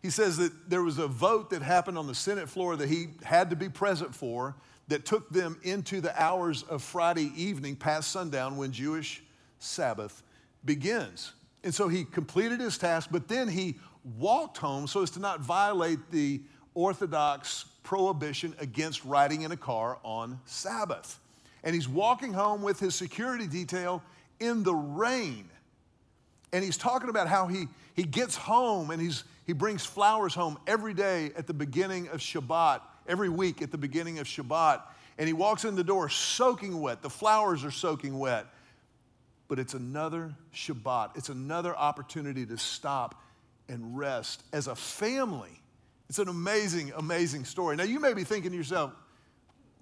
he 0.03 0.11
says 0.11 0.37
that 0.37 0.69
there 0.69 0.83
was 0.83 0.99
a 0.99 1.07
vote 1.07 1.51
that 1.51 1.63
happened 1.63 1.97
on 1.97 2.07
the 2.07 2.15
Senate 2.15 2.49
floor 2.49 2.77
that 2.77 2.89
he 2.89 3.09
had 3.23 3.49
to 3.51 3.57
be 3.57 3.69
present 3.69 4.15
for 4.15 4.55
that 4.89 5.07
took 5.07 5.31
them 5.31 5.59
into 5.63 6.01
the 6.03 6.21
hours 6.21 6.63
of 6.65 6.83
Friday 6.83 7.33
evening 7.37 7.75
past 7.75 8.11
sundown 8.11 8.57
when 8.57 8.71
Jewish 8.73 9.23
Sabbath 9.59 10.23
begins. 10.65 11.33
And 11.65 11.75
so 11.75 11.89
he 11.89 12.05
completed 12.05 12.61
his 12.61 12.77
task, 12.79 13.09
but 13.13 13.29
then 13.29 13.49
he 13.49 13.79
walked 14.19 14.59
home 14.59 14.87
so 14.87 15.03
as 15.03 15.11
to 15.13 15.21
not 15.21 15.41
violate 15.41 15.99
the 16.11 16.41
Orthodox 16.75 17.67
prohibition 17.83 18.55
against 18.59 19.05
riding 19.05 19.43
in 19.43 19.53
a 19.53 19.57
car 19.57 19.99
on 20.03 20.41
Sabbath. 20.45 21.19
And 21.65 21.75
he's 21.75 21.89
walking 21.89 22.33
home 22.33 22.63
with 22.63 22.81
his 22.81 22.95
security 22.95 23.47
detail 23.47 24.03
in 24.41 24.63
the 24.63 24.75
rain. 24.75 25.49
And 26.53 26.65
he's 26.65 26.77
talking 26.77 27.09
about 27.09 27.29
how 27.29 27.47
he, 27.47 27.67
he 27.95 28.03
gets 28.03 28.37
home 28.37 28.91
and 28.91 29.01
he's, 29.01 29.25
he 29.47 29.53
brings 29.53 29.85
flowers 29.85 30.35
home 30.35 30.59
every 30.67 30.95
day 30.95 31.31
at 31.37 31.47
the 31.47 31.55
beginning 31.55 32.09
of 32.09 32.21
Shabbat, 32.21 32.81
every 33.07 33.29
week 33.29 33.63
at 33.63 33.71
the 33.71 33.79
beginning 33.79 34.19
of 34.19 34.27
Shabbat. 34.27 34.83
And 35.19 35.27
he 35.27 35.33
walks 35.33 35.65
in 35.65 35.77
the 35.77 35.85
door 35.85 36.09
soaking 36.09 36.81
wet. 36.81 37.03
The 37.03 37.11
flowers 37.11 37.65
are 37.65 37.71
soaking 37.71 38.19
wet. 38.19 38.47
But 39.53 39.59
it's 39.59 39.75
another 39.75 40.35
Shabbat, 40.55 41.19
it's 41.19 41.29
another 41.29 41.77
opportunity 41.77 42.47
to 42.47 42.57
stop 42.57 43.23
and 43.69 43.99
rest 43.99 44.43
as 44.51 44.67
a 44.67 44.75
family 44.75 45.63
it's 46.13 46.19
an 46.19 46.29
amazing, 46.29 46.93
amazing 46.95 47.47
story. 47.47 47.75
Now, 47.75 47.85
you 47.85 47.99
may 47.99 48.13
be 48.13 48.23
thinking 48.23 48.51
to 48.51 48.57
yourself, 48.59 48.93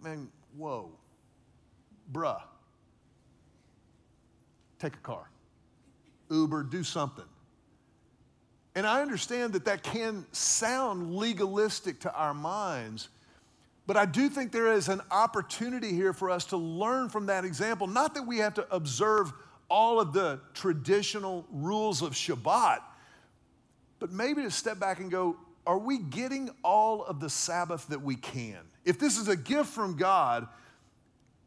man, 0.01 0.29
whoa, 0.57 0.93
bruh, 2.13 2.41
take 4.79 4.95
a 4.95 4.99
car, 4.99 5.29
Uber, 6.31 6.63
do 6.63 6.85
something. 6.85 7.25
And 8.77 8.87
I 8.87 9.03
understand 9.03 9.55
that 9.55 9.65
that 9.65 9.83
can 9.83 10.25
sound 10.31 11.17
legalistic 11.17 11.99
to 12.03 12.15
our 12.15 12.33
minds, 12.33 13.09
but 13.89 13.97
I 13.97 14.07
do 14.07 14.29
think 14.29 14.53
there 14.53 14.73
is 14.73 14.89
an 14.89 15.01
opportunity 15.11 15.91
here 15.91 16.13
for 16.13 16.31
us 16.31 16.45
to 16.45 16.57
learn 16.57 17.09
from 17.09 17.27
that 17.27 17.45
example. 17.45 17.89
Not 17.89 18.15
that 18.15 18.25
we 18.25 18.39
have 18.39 18.55
to 18.55 18.73
observe 18.73 19.33
all 19.71 20.01
of 20.01 20.13
the 20.13 20.41
traditional 20.53 21.47
rules 21.51 22.03
of 22.03 22.13
Shabbat, 22.13 22.81
but 23.99 24.11
maybe 24.11 24.43
to 24.43 24.51
step 24.51 24.79
back 24.79 25.01
and 25.01 25.11
go, 25.11 25.37
are 25.67 25.79
we 25.79 25.99
getting 25.99 26.51
all 26.65 27.05
of 27.05 27.21
the 27.21 27.31
Sabbath 27.31 27.87
that 27.89 28.03
we 28.03 28.17
can? 28.17 28.59
If 28.85 28.99
this 28.99 29.17
is 29.17 29.29
a 29.29 29.37
gift 29.37 29.71
from 29.71 29.97
God, 29.97 30.49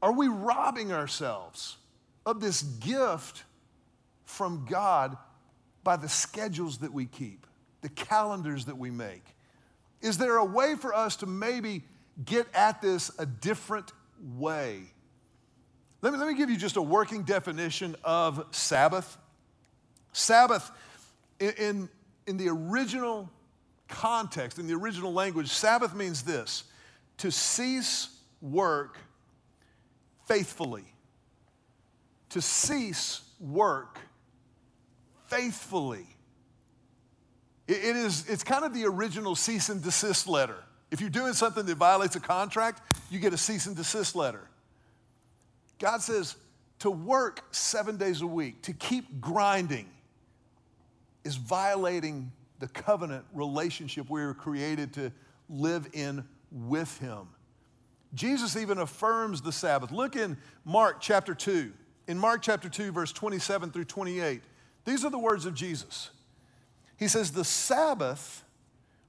are 0.02 0.14
we 0.14 0.28
robbing 0.28 0.94
ourselves 0.94 1.78
of 2.26 2.40
this 2.40 2.62
gift 2.62 3.44
from 4.26 4.66
God 4.70 5.18
by 5.84 5.98
the 5.98 6.10
schedules 6.10 6.78
that 6.80 6.94
we 6.94 7.06
keep, 7.06 7.46
the 7.82 7.90
calendars 7.90 8.66
that 8.66 8.78
we 8.78 8.92
make? 8.92 9.24
Is 10.02 10.18
there 10.18 10.38
a 10.38 10.46
way 10.46 10.76
for 10.76 10.94
us 10.94 11.18
to 11.18 11.26
maybe 11.26 11.84
get 12.24 12.48
at 12.54 12.82
this 12.82 13.12
a 13.18 13.26
different 13.26 13.92
way? 14.36 14.84
Let 16.04 16.12
me, 16.12 16.20
let 16.20 16.28
me 16.28 16.36
give 16.36 16.50
you 16.50 16.58
just 16.58 16.76
a 16.76 16.82
working 16.82 17.24
definition 17.24 17.96
of 18.04 18.46
Sabbath. 18.52 19.18
Sabbath, 20.12 20.70
in, 21.40 21.90
in, 22.28 22.36
the 22.36 22.50
original 22.50 23.30
context, 23.88 24.60
in 24.60 24.68
the 24.68 24.74
original 24.74 25.14
language, 25.14 25.48
Sabbath 25.48 25.96
means 25.96 26.24
this 26.24 26.66
to 27.20 27.32
cease 27.32 28.10
work 28.42 28.98
faithfully. 30.26 30.84
To 32.32 32.42
cease 32.42 33.22
work 33.40 33.98
faithfully. 35.28 36.06
It 37.66 37.96
is, 37.96 38.30
it's 38.30 38.44
kind 38.44 38.66
of 38.66 38.74
the 38.74 38.84
original 38.84 39.38
cease 39.38 39.70
and 39.70 39.82
desist 39.82 40.28
letter. 40.28 40.66
If 40.92 41.00
you're 41.00 41.10
doing 41.10 41.32
something 41.32 41.66
that 41.66 41.78
violates 41.78 42.18
a 42.18 42.20
contract, 42.20 42.82
you 43.10 43.20
get 43.20 43.32
a 43.32 43.38
cease 43.38 43.68
and 43.68 43.76
desist 43.76 44.18
letter. 44.18 44.50
God 45.80 46.02
says 46.02 46.36
to 46.80 46.92
work 46.92 47.44
seven 47.52 47.98
days 47.98 48.22
a 48.22 48.28
week, 48.28 48.62
to 48.64 48.74
keep 48.74 49.22
grinding, 49.22 49.90
is 51.24 51.36
violating 51.36 52.32
the 52.60 52.68
covenant 52.68 53.26
relationship 53.34 54.10
we 54.10 54.22
were 54.22 54.34
created 54.34 54.94
to 54.94 55.12
live 55.50 55.88
in 55.94 56.26
with 56.52 56.98
Him. 57.00 57.28
Jesus 58.14 58.56
even 58.56 58.78
affirms 58.78 59.42
the 59.42 59.52
Sabbath. 59.52 59.92
Look 59.92 60.16
in 60.16 60.38
Mark 60.66 61.02
chapter 61.02 61.34
2. 61.34 61.72
In 62.08 62.18
Mark 62.18 62.42
chapter 62.42 62.70
2, 62.70 62.92
verse 62.92 63.12
27 63.12 63.72
through 63.72 63.86
28, 63.86 64.42
these 64.86 65.06
are 65.06 65.10
the 65.10 65.18
words 65.18 65.46
of 65.46 65.56
Jesus. 65.56 66.12
He 66.98 67.08
says, 67.08 67.32
The 67.32 67.46
Sabbath 67.46 68.44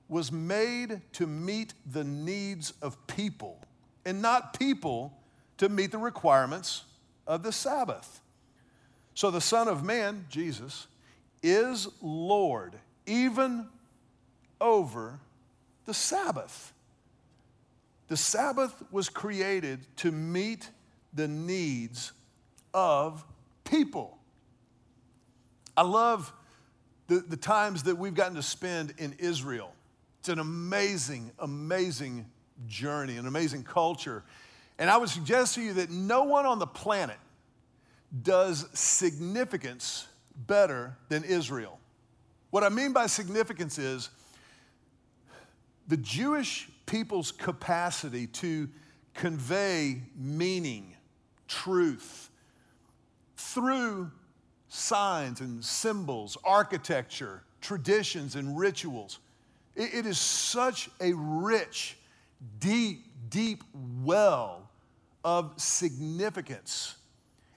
was 0.09 0.31
made 0.31 1.01
to 1.13 1.27
meet 1.27 1.75
the 1.91 2.05
needs 2.05 2.73
of 2.83 3.05
people 3.07 3.59
and 4.05 4.23
not 4.23 4.59
people 4.59 5.19
to 5.59 5.69
meet 5.69 5.93
the 5.93 5.99
requirements 5.99 6.85
of 7.27 7.43
the 7.43 7.53
Sabbath. 7.53 8.21
So 9.15 9.31
the 9.31 9.41
Son 9.41 9.69
of 9.69 9.85
Man, 9.85 10.27
Jesus, 10.29 10.87
is 11.43 11.89
Lord 12.01 12.75
even 13.07 13.67
over 14.61 15.21
the 15.85 15.95
Sabbath. 15.95 16.73
The 18.09 18.17
Sabbath 18.17 18.75
was 18.91 19.09
created 19.09 19.81
to 19.99 20.11
meet 20.13 20.69
the 21.13 21.29
needs 21.29 22.13
of 22.73 23.25
people. 23.65 24.19
I 25.77 25.83
love 25.83 26.33
the, 27.07 27.17
the 27.17 27.37
times 27.37 27.85
that 27.85 27.97
we've 27.97 28.15
gotten 28.15 28.37
to 28.37 28.43
spend 28.43 28.95
in 28.99 29.15
Israel. 29.19 29.73
It's 30.21 30.29
an 30.29 30.39
amazing, 30.39 31.31
amazing 31.39 32.27
journey, 32.67 33.17
an 33.17 33.27
amazing 33.27 33.63
culture. 33.63 34.23
And 34.79 34.91
I 34.91 34.97
would 34.97 35.09
suggest 35.09 35.55
to 35.55 35.63
you 35.63 35.75
that 35.75 35.91
no 35.91 36.25
one 36.25 36.47
on 36.47 36.59
the 36.59 36.67
planet 36.67 37.19
does 38.23 38.67
significance 38.79 40.07
better 40.47 40.97
than 41.09 41.25
Israel. 41.25 41.79
What 42.51 42.65
I 42.65 42.69
mean 42.69 42.93
by 42.93 43.07
significance 43.07 43.79
is 43.79 44.11
the 45.87 45.97
Jewish 45.97 46.69
people's 46.87 47.33
capacity 47.33 48.27
to 48.29 48.69
convey 49.15 50.03
meaning, 50.17 50.95
truth, 51.47 52.31
through 53.37 54.11
signs 54.69 55.41
and 55.41 55.65
symbols, 55.65 56.37
architecture, 56.45 57.43
traditions, 57.61 58.35
and 58.35 58.59
rituals. 58.59 59.21
it, 59.77 60.07
is 60.07 60.19
such 60.19 60.91
a 61.01 61.13
rich, 61.15 61.97
deep, 62.59 63.07
deep 63.29 63.63
well 64.03 64.64
of 65.25 65.53
significance. 65.57 66.97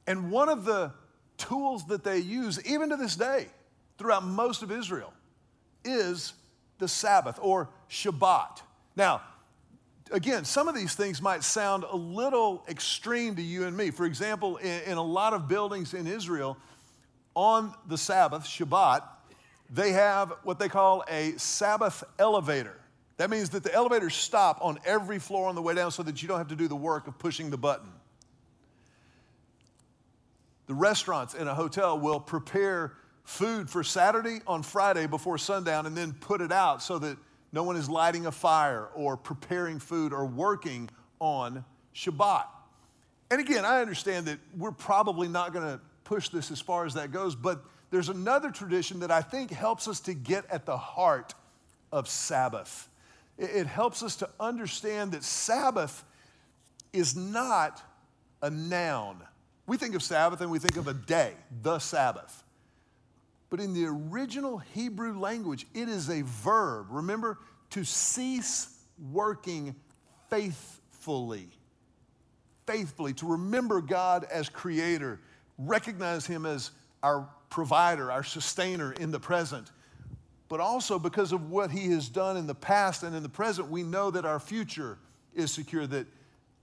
And 0.08 0.32
one 0.32 0.50
of 0.50 0.66
the 0.66 0.94
tools 1.38 1.86
that 1.88 2.04
they 2.04 2.20
use, 2.20 2.64
even 2.66 2.90
to 2.90 2.96
this 2.96 3.16
day, 3.16 3.48
throughout 3.98 4.24
most 4.24 4.64
of 4.64 4.72
Israel, 4.72 5.14
is 5.84 6.34
the 6.80 6.88
Sabbath 6.88 7.40
or 7.42 7.70
Shabbat. 7.90 8.62
Now, 8.96 9.22
again, 10.12 10.46
some 10.46 10.68
of 10.68 10.76
these 10.76 10.96
things 10.96 11.22
might 11.22 11.44
sound 11.44 11.84
a 11.84 11.96
little 11.96 12.64
extreme 12.70 13.36
to 13.36 13.42
you 13.42 13.66
and 13.66 13.76
me. 13.76 13.92
For 13.92 14.06
example, 14.06 14.58
in, 14.58 14.82
in, 14.84 14.98
a 14.98 15.04
lot 15.04 15.34
of 15.34 15.48
buildings 15.48 15.94
in 15.94 16.08
Israel, 16.08 16.58
on 17.36 17.74
the 17.88 17.98
Sabbath, 17.98 18.44
Shabbat, 18.44 19.02
they 19.70 19.92
have 19.92 20.34
what 20.44 20.60
they 20.60 20.70
call 20.70 21.04
a 21.10 21.34
Sabbath 21.38 22.04
elevator. 22.18 22.78
That 23.18 23.30
means 23.30 23.50
that 23.50 23.64
the 23.64 23.74
elevators 23.74 24.16
stop 24.16 24.60
on 24.62 24.80
every 24.86 25.20
floor 25.20 25.50
on 25.50 25.56
the 25.56 25.62
way 25.62 25.74
down 25.74 25.92
so 25.92 26.04
that 26.04 26.22
you 26.22 26.28
don't 26.28 26.38
have 26.38 26.50
to 26.50 26.56
do 26.56 26.68
the 26.68 26.76
work 26.76 27.08
of 27.08 27.18
pushing 27.18 27.50
the 27.50 27.58
button. 27.58 27.92
The 30.68 30.76
restaurants 30.76 31.34
in 31.34 31.48
a 31.48 31.56
hotel 31.56 32.00
will 32.00 32.20
prepare 32.20 32.94
food 33.24 33.70
for 33.70 33.84
Saturday 33.84 34.42
on 34.46 34.64
Friday 34.64 35.08
before 35.08 35.38
sundown 35.38 35.86
and 35.86 35.98
then 35.98 36.14
put 36.14 36.42
it 36.42 36.52
out 36.52 36.84
so 36.84 37.00
that 37.00 37.18
no 37.52 37.64
one 37.64 37.76
is 37.76 37.90
lighting 37.90 38.26
a 38.26 38.32
fire 38.32 38.88
or 38.94 39.18
preparing 39.18 39.80
food 39.80 40.14
or 40.14 40.26
working 40.26 40.90
on 41.20 41.66
Shabbat. 41.96 42.46
And 43.32 43.42
again, 43.42 43.66
I 43.66 43.82
understand 43.82 44.28
that 44.28 44.40
we're 44.56 44.72
probably 44.72 45.28
not 45.28 45.54
going 45.54 45.66
to 45.66 45.80
push 46.04 46.30
this 46.30 46.52
as 46.52 46.62
far 46.62 46.86
as 46.86 46.94
that 46.94 47.12
goes, 47.12 47.36
but 47.36 47.64
there's 47.90 48.10
another 48.10 48.52
tradition 48.52 49.00
that 49.00 49.12
I 49.12 49.22
think 49.22 49.52
helps 49.52 49.88
us 49.88 50.00
to 50.02 50.14
get 50.14 50.46
at 50.50 50.66
the 50.66 50.78
heart 50.78 51.34
of 51.92 52.08
Sabbath. 52.08 52.90
It 53.38 53.68
helps 53.68 54.02
us 54.02 54.16
to 54.18 54.30
understand 54.40 55.12
that 55.12 55.24
Sabbath 55.24 56.04
is 56.92 57.16
not 57.16 57.82
a 58.42 58.50
noun. 58.50 59.22
We 59.68 59.78
think 59.78 59.96
of 59.96 60.02
Sabbath 60.02 60.42
and 60.42 60.50
we 60.50 60.60
think 60.60 60.78
of 60.78 60.88
a 60.88 60.94
day, 60.94 61.34
the 61.62 61.80
Sabbath. 61.80 62.44
But 63.50 63.60
in 63.60 63.74
the 63.74 63.86
original 63.86 64.58
Hebrew 64.58 65.18
language, 65.20 65.68
it 65.74 65.88
is 65.88 66.10
a 66.10 66.24
verb. 66.24 66.88
Remember, 66.90 67.38
to 67.72 67.84
cease 67.84 68.76
working 69.12 69.76
faithfully. 70.30 71.48
Faithfully, 72.66 73.14
to 73.14 73.28
remember 73.28 73.82
God 73.82 74.26
as 74.26 74.50
creator, 74.50 75.20
recognize 75.58 76.26
Him 76.26 76.46
as 76.46 76.72
our 77.04 77.30
provider, 77.50 78.12
our 78.12 78.24
sustainer 78.24 78.94
in 78.94 79.12
the 79.12 79.20
present. 79.20 79.72
But 80.50 80.60
also 80.60 80.98
because 80.98 81.32
of 81.32 81.50
what 81.50 81.72
He 81.72 81.88
has 81.92 82.10
done 82.10 82.38
in 82.38 82.48
the 82.48 82.56
past 82.56 83.04
and 83.04 83.16
in 83.16 83.24
the 83.24 83.30
present, 83.30 83.70
we 83.70 83.84
know 83.84 84.12
that 84.12 84.26
our 84.26 84.40
future 84.40 84.98
is 85.34 85.52
secure, 85.52 85.86
that, 85.88 86.08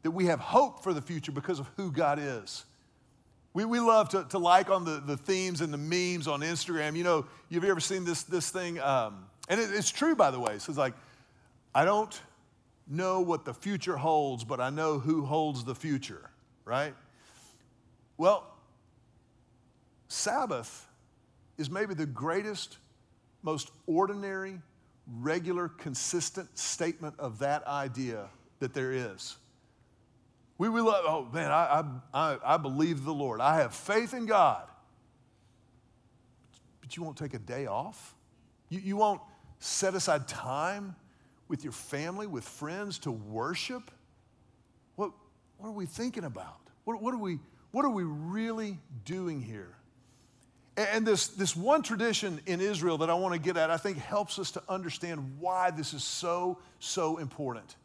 that 0.03 0.11
we 0.11 0.27
have 0.27 0.41
hope 0.41 0.83
for 0.83 0.93
the 0.95 1.03
future 1.03 1.33
because 1.33 1.59
of 1.59 1.69
who 1.77 1.91
God 1.91 2.19
is. 2.19 2.65
We, 3.53 3.65
we 3.65 3.79
love 3.79 4.09
to, 4.11 4.25
to 4.31 4.39
like 4.39 4.69
on 4.69 4.85
the, 4.85 5.01
the 5.05 5.17
themes 5.17 5.61
and 5.61 5.73
the 5.73 5.79
memes 5.79 6.27
on 6.27 6.41
Instagram. 6.41 6.97
You 6.97 7.05
know, 7.05 7.27
you've 7.49 7.65
ever 7.65 7.81
seen 7.81 8.05
this, 8.05 8.25
this 8.25 8.51
thing? 8.51 8.81
Um, 8.81 9.27
and 9.49 9.61
it, 9.61 9.71
it's 9.73 9.91
true, 9.91 10.17
by 10.17 10.31
the 10.31 10.41
way. 10.41 10.59
So 10.59 10.71
it's 10.71 10.79
like, 10.79 10.95
I 11.75 11.85
don't 11.85 12.21
know 12.89 13.21
what 13.21 13.45
the 13.45 13.55
future 13.55 13.97
holds, 13.97 14.45
but 14.45 14.61
I 14.61 14.71
know 14.71 14.99
who 14.99 15.25
holds 15.25 15.65
the 15.65 15.75
future, 15.75 16.31
right? 16.65 16.95
Well, 18.17 18.45
Sabbath 20.09 20.87
is 21.59 21.71
maybe 21.71 21.95
the 21.95 22.07
greatest, 22.07 22.79
most 23.45 23.71
ordinary, 23.87 24.61
regular, 25.21 25.69
consistent 25.69 26.59
statement 26.59 27.15
of 27.19 27.39
that 27.39 27.65
idea 27.67 28.29
that 28.59 28.75
there 28.75 28.93
is. 28.93 29.37
We, 30.57 30.69
we 30.69 30.81
love, 30.81 31.05
oh 31.07 31.29
man, 31.33 31.51
I, 31.51 31.85
I, 32.13 32.39
I 32.45 32.57
believe 32.57 33.05
the 33.05 33.13
Lord. 33.13 33.41
I 33.41 33.57
have 33.57 33.75
faith 33.75 34.15
in 34.15 34.27
God. 34.27 34.67
But 36.81 36.97
you 36.97 37.03
won't 37.03 37.17
take 37.17 37.35
a 37.35 37.39
day 37.39 37.67
off? 37.67 38.15
You, 38.69 38.81
you 38.81 38.97
won't 38.97 39.21
set 39.59 39.95
aside 39.95 40.27
time 40.27 40.97
with 41.49 41.65
your 41.65 41.73
family, 41.73 42.27
with 42.27 42.45
friends 42.45 42.99
to 43.01 43.11
worship? 43.11 43.91
What, 44.97 45.11
what 45.59 45.69
are 45.69 45.73
we 45.73 45.87
thinking 45.87 46.25
about? 46.25 46.61
What, 46.85 47.03
what, 47.03 47.13
are 47.13 47.19
we, 47.19 47.41
what 47.73 47.85
are 47.85 47.91
we 47.91 48.05
really 48.05 48.79
doing 49.05 49.41
here? 49.41 49.77
And 50.77 51.07
this, 51.07 51.29
this 51.29 51.55
one 51.55 51.83
tradition 51.83 52.41
in 52.47 52.61
Israel 52.61 52.99
that 52.99 53.11
I 53.11 53.15
want 53.15 53.35
to 53.35 53.41
get 53.41 53.57
at, 53.57 53.71
I 53.71 53.77
think 53.77 53.99
helps 53.99 54.39
us 54.39 54.51
to 54.53 54.63
understand 54.69 55.37
why 55.39 55.71
this 55.71 55.95
is 55.95 56.03
so, 56.03 56.59
so 56.81 57.19
important 57.19 57.77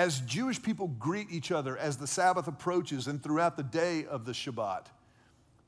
as 0.00 0.20
Jewish 0.20 0.62
people 0.62 0.88
greet 0.98 1.30
each 1.30 1.52
other 1.52 1.76
as 1.76 1.96
the 1.96 2.06
Sabbath 2.06 2.48
approaches 2.48 3.06
and 3.06 3.22
throughout 3.22 3.56
the 3.58 3.62
day 3.62 4.06
of 4.06 4.24
the 4.24 4.32
Shabbat, 4.32 4.86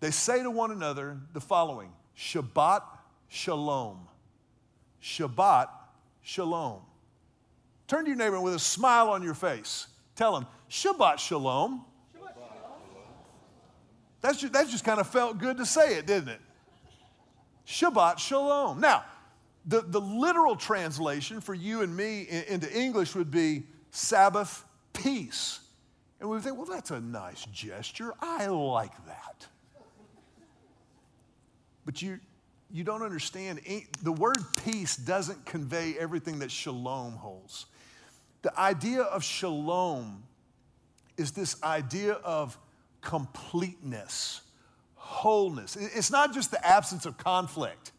they 0.01 0.11
say 0.11 0.42
to 0.42 0.51
one 0.51 0.70
another 0.70 1.18
the 1.35 1.40
following 1.40 1.92
Shabbat 2.16 2.83
Shalom. 3.29 4.09
Shabbat 5.03 5.68
Shalom. 6.22 6.81
Turn 7.88 8.05
to 8.05 8.11
your 8.11 8.16
neighbor 8.16 8.40
with 8.40 8.55
a 8.55 8.59
smile 8.59 9.11
on 9.11 9.22
your 9.22 9.35
face. 9.35 9.88
Tell 10.16 10.37
him, 10.37 10.46
Shabbat 10.70 11.18
Shalom. 11.18 11.85
That's 14.23 14.41
just, 14.41 14.53
that 14.53 14.69
just 14.69 14.85
kind 14.85 15.01
of 15.01 15.09
felt 15.09 15.39
good 15.39 15.59
to 15.59 15.67
say 15.67 15.97
it, 15.97 16.07
didn't 16.07 16.31
it? 16.31 16.41
Shabbat 17.67 18.19
Shalom. 18.19 18.81
Now, 18.81 19.05
the, 19.67 19.83
the 19.83 20.01
literal 20.01 20.57
translation 20.57 21.41
for 21.41 21.55
you 21.55 21.83
and 21.83 21.95
me 21.97 22.27
into 22.49 22.73
English 22.73 23.15
would 23.15 23.31
be 23.31 23.65
Sabbath 23.91 24.65
peace. 24.93 25.61
And 26.21 26.29
we 26.29 26.37
would 26.37 26.45
think, 26.45 26.57
well, 26.57 26.67
that's 26.67 26.91
a 26.91 27.01
nice 27.01 27.45
gesture. 27.47 28.13
I 28.21 28.47
like 28.47 28.93
that. 29.07 29.47
But 31.85 32.01
you, 32.01 32.21
you 32.71 32.85
don't 32.85 33.03
understand. 33.03 33.61
The 34.03 34.13
word 34.13 34.39
peace 34.65 34.97
doesn't 34.97 35.45
convey 35.45 35.95
everything 35.99 36.39
that 36.41 36.51
shalom 36.51 37.15
holds. 37.15 37.67
The 38.43 38.59
idea 38.59 39.03
of 39.03 39.25
shalom 39.25 40.23
is 41.17 41.33
this 41.33 41.61
idea 41.63 42.15
of 42.15 42.57
completeness, 43.03 44.41
wholeness. 44.95 45.77
It's 45.77 46.11
not 46.11 46.33
just 46.33 46.51
the 46.51 46.67
absence 46.67 47.05
of 47.05 47.19
conflict, 47.19 47.93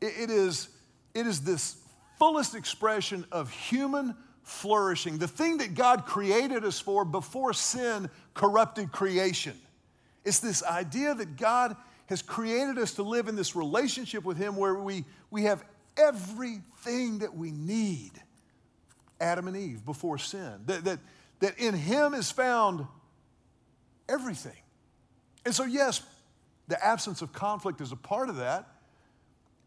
it 0.00 0.30
is, 0.30 0.68
it 1.14 1.26
is 1.26 1.42
this 1.42 1.76
fullest 2.18 2.54
expression 2.54 3.26
of 3.30 3.50
human 3.50 4.14
flourishing, 4.42 5.18
the 5.18 5.28
thing 5.28 5.58
that 5.58 5.74
God 5.74 6.06
created 6.06 6.64
us 6.64 6.80
for 6.80 7.04
before 7.04 7.52
sin 7.52 8.08
corrupted 8.32 8.92
creation. 8.92 9.54
It's 10.24 10.40
this 10.40 10.62
idea 10.62 11.14
that 11.14 11.36
God 11.36 11.76
has 12.06 12.22
created 12.22 12.78
us 12.78 12.94
to 12.94 13.02
live 13.02 13.28
in 13.28 13.36
this 13.36 13.54
relationship 13.54 14.24
with 14.24 14.38
Him 14.38 14.56
where 14.56 14.74
we, 14.74 15.04
we 15.30 15.42
have 15.42 15.62
everything 15.96 17.18
that 17.18 17.34
we 17.34 17.50
need. 17.50 18.12
Adam 19.20 19.48
and 19.48 19.56
Eve 19.56 19.84
before 19.84 20.16
sin. 20.16 20.52
That, 20.66 20.84
that, 20.84 20.98
that 21.40 21.58
in 21.58 21.74
Him 21.74 22.14
is 22.14 22.30
found 22.30 22.86
everything. 24.08 24.56
And 25.44 25.54
so, 25.54 25.64
yes, 25.64 26.02
the 26.68 26.82
absence 26.84 27.22
of 27.22 27.32
conflict 27.32 27.80
is 27.80 27.92
a 27.92 27.96
part 27.96 28.28
of 28.28 28.36
that, 28.36 28.68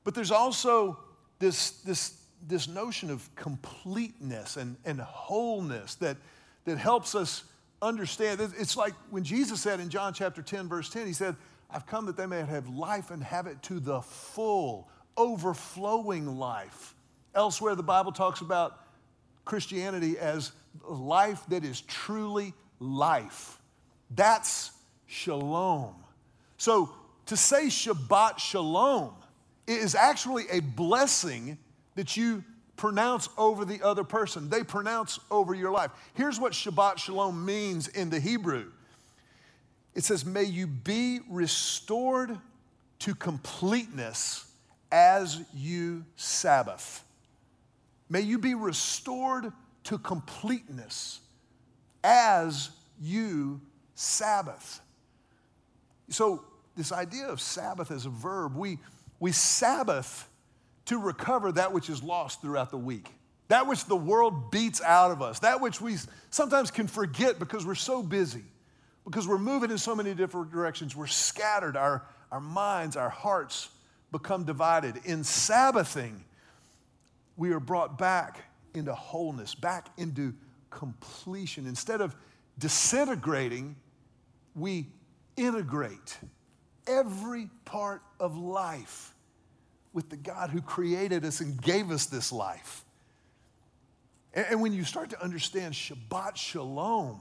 but 0.03 0.13
there's 0.13 0.31
also 0.31 0.99
this, 1.39 1.71
this 1.81 2.21
this 2.47 2.67
notion 2.67 3.09
of 3.09 3.33
completeness 3.35 4.57
and, 4.57 4.75
and 4.85 4.99
wholeness 4.99 5.95
that, 5.95 6.17
that 6.65 6.77
helps 6.77 7.15
us 7.15 7.43
understand. 7.81 8.41
It's 8.41 8.77
like 8.77 8.93
when 9.09 9.23
Jesus 9.23 9.61
said 9.61 9.79
in 9.79 9.89
John 9.89 10.13
chapter 10.13 10.41
10, 10.41 10.67
verse 10.67 10.89
10, 10.89 11.07
he 11.07 11.13
said, 11.13 11.35
I've 11.69 11.85
come 11.85 12.05
that 12.07 12.17
they 12.17 12.25
may 12.25 12.41
have 12.41 12.67
life 12.67 13.11
and 13.11 13.23
have 13.23 13.47
it 13.47 13.61
to 13.63 13.79
the 13.79 14.01
full, 14.01 14.89
overflowing 15.15 16.37
life. 16.37 16.95
Elsewhere, 17.33 17.75
the 17.75 17.83
Bible 17.83 18.11
talks 18.11 18.41
about 18.41 18.77
Christianity 19.45 20.17
as 20.17 20.51
life 20.87 21.41
that 21.49 21.63
is 21.63 21.81
truly 21.81 22.53
life. 22.79 23.57
That's 24.15 24.71
shalom. 25.07 25.95
So 26.57 26.91
to 27.27 27.37
say 27.37 27.67
Shabbat 27.67 28.39
shalom 28.39 29.13
is 29.67 29.95
actually 29.95 30.45
a 30.51 30.59
blessing 30.59 31.57
that 31.95 32.17
you 32.17 32.43
pronounce 32.75 33.29
over 33.37 33.63
the 33.63 33.81
other 33.83 34.03
person. 34.03 34.49
They 34.49 34.63
pronounce 34.63 35.19
over 35.29 35.53
your 35.53 35.71
life. 35.71 35.91
Here's 36.13 36.39
what 36.39 36.53
Shabbat 36.53 36.97
shalom 36.97 37.45
means 37.45 37.87
in 37.87 38.09
the 38.09 38.19
Hebrew 38.19 38.71
it 39.93 40.03
says, 40.03 40.25
May 40.25 40.43
you 40.43 40.67
be 40.67 41.19
restored 41.29 42.37
to 42.99 43.15
completeness 43.15 44.45
as 44.91 45.41
you 45.53 46.05
Sabbath. 46.15 47.03
May 48.09 48.21
you 48.21 48.39
be 48.39 48.55
restored 48.55 49.51
to 49.85 49.97
completeness 49.97 51.19
as 52.03 52.69
you 53.01 53.61
Sabbath. 53.95 54.81
So, 56.09 56.45
this 56.75 56.91
idea 56.91 57.27
of 57.27 57.41
Sabbath 57.41 57.91
as 57.91 58.05
a 58.05 58.09
verb, 58.09 58.55
we, 58.55 58.79
we 59.19 59.31
Sabbath 59.31 60.29
to 60.85 60.97
recover 60.97 61.51
that 61.51 61.73
which 61.73 61.89
is 61.89 62.01
lost 62.01 62.41
throughout 62.41 62.71
the 62.71 62.77
week, 62.77 63.09
that 63.49 63.67
which 63.67 63.85
the 63.85 63.95
world 63.95 64.51
beats 64.51 64.81
out 64.81 65.11
of 65.11 65.21
us, 65.21 65.39
that 65.39 65.61
which 65.61 65.81
we 65.81 65.97
sometimes 66.29 66.71
can 66.71 66.87
forget 66.87 67.39
because 67.39 67.65
we're 67.65 67.75
so 67.75 68.01
busy, 68.01 68.43
because 69.05 69.27
we're 69.27 69.37
moving 69.37 69.71
in 69.71 69.77
so 69.77 69.95
many 69.95 70.13
different 70.13 70.51
directions. 70.51 70.95
We're 70.95 71.07
scattered, 71.07 71.75
our, 71.75 72.03
our 72.31 72.39
minds, 72.39 72.95
our 72.95 73.09
hearts 73.09 73.69
become 74.11 74.43
divided. 74.43 74.97
In 75.05 75.23
Sabbathing, 75.23 76.23
we 77.37 77.51
are 77.51 77.59
brought 77.59 77.97
back 77.97 78.43
into 78.73 78.93
wholeness, 78.93 79.55
back 79.55 79.89
into 79.97 80.33
completion. 80.69 81.67
Instead 81.67 82.01
of 82.01 82.15
disintegrating, 82.61 83.75
we 84.55 84.87
integrate 85.35 86.17
every 86.87 87.49
part 87.65 88.01
of 88.19 88.37
life 88.37 89.13
with 89.93 90.09
the 90.09 90.15
God 90.15 90.51
who 90.51 90.61
created 90.61 91.25
us 91.25 91.41
and 91.41 91.61
gave 91.61 91.91
us 91.91 92.05
this 92.05 92.31
life. 92.31 92.85
And, 94.33 94.61
when 94.61 94.71
you 94.71 94.85
start 94.85 95.09
to 95.09 95.21
understand 95.21 95.73
Shabbat 95.73 96.37
Shalom, 96.37 97.19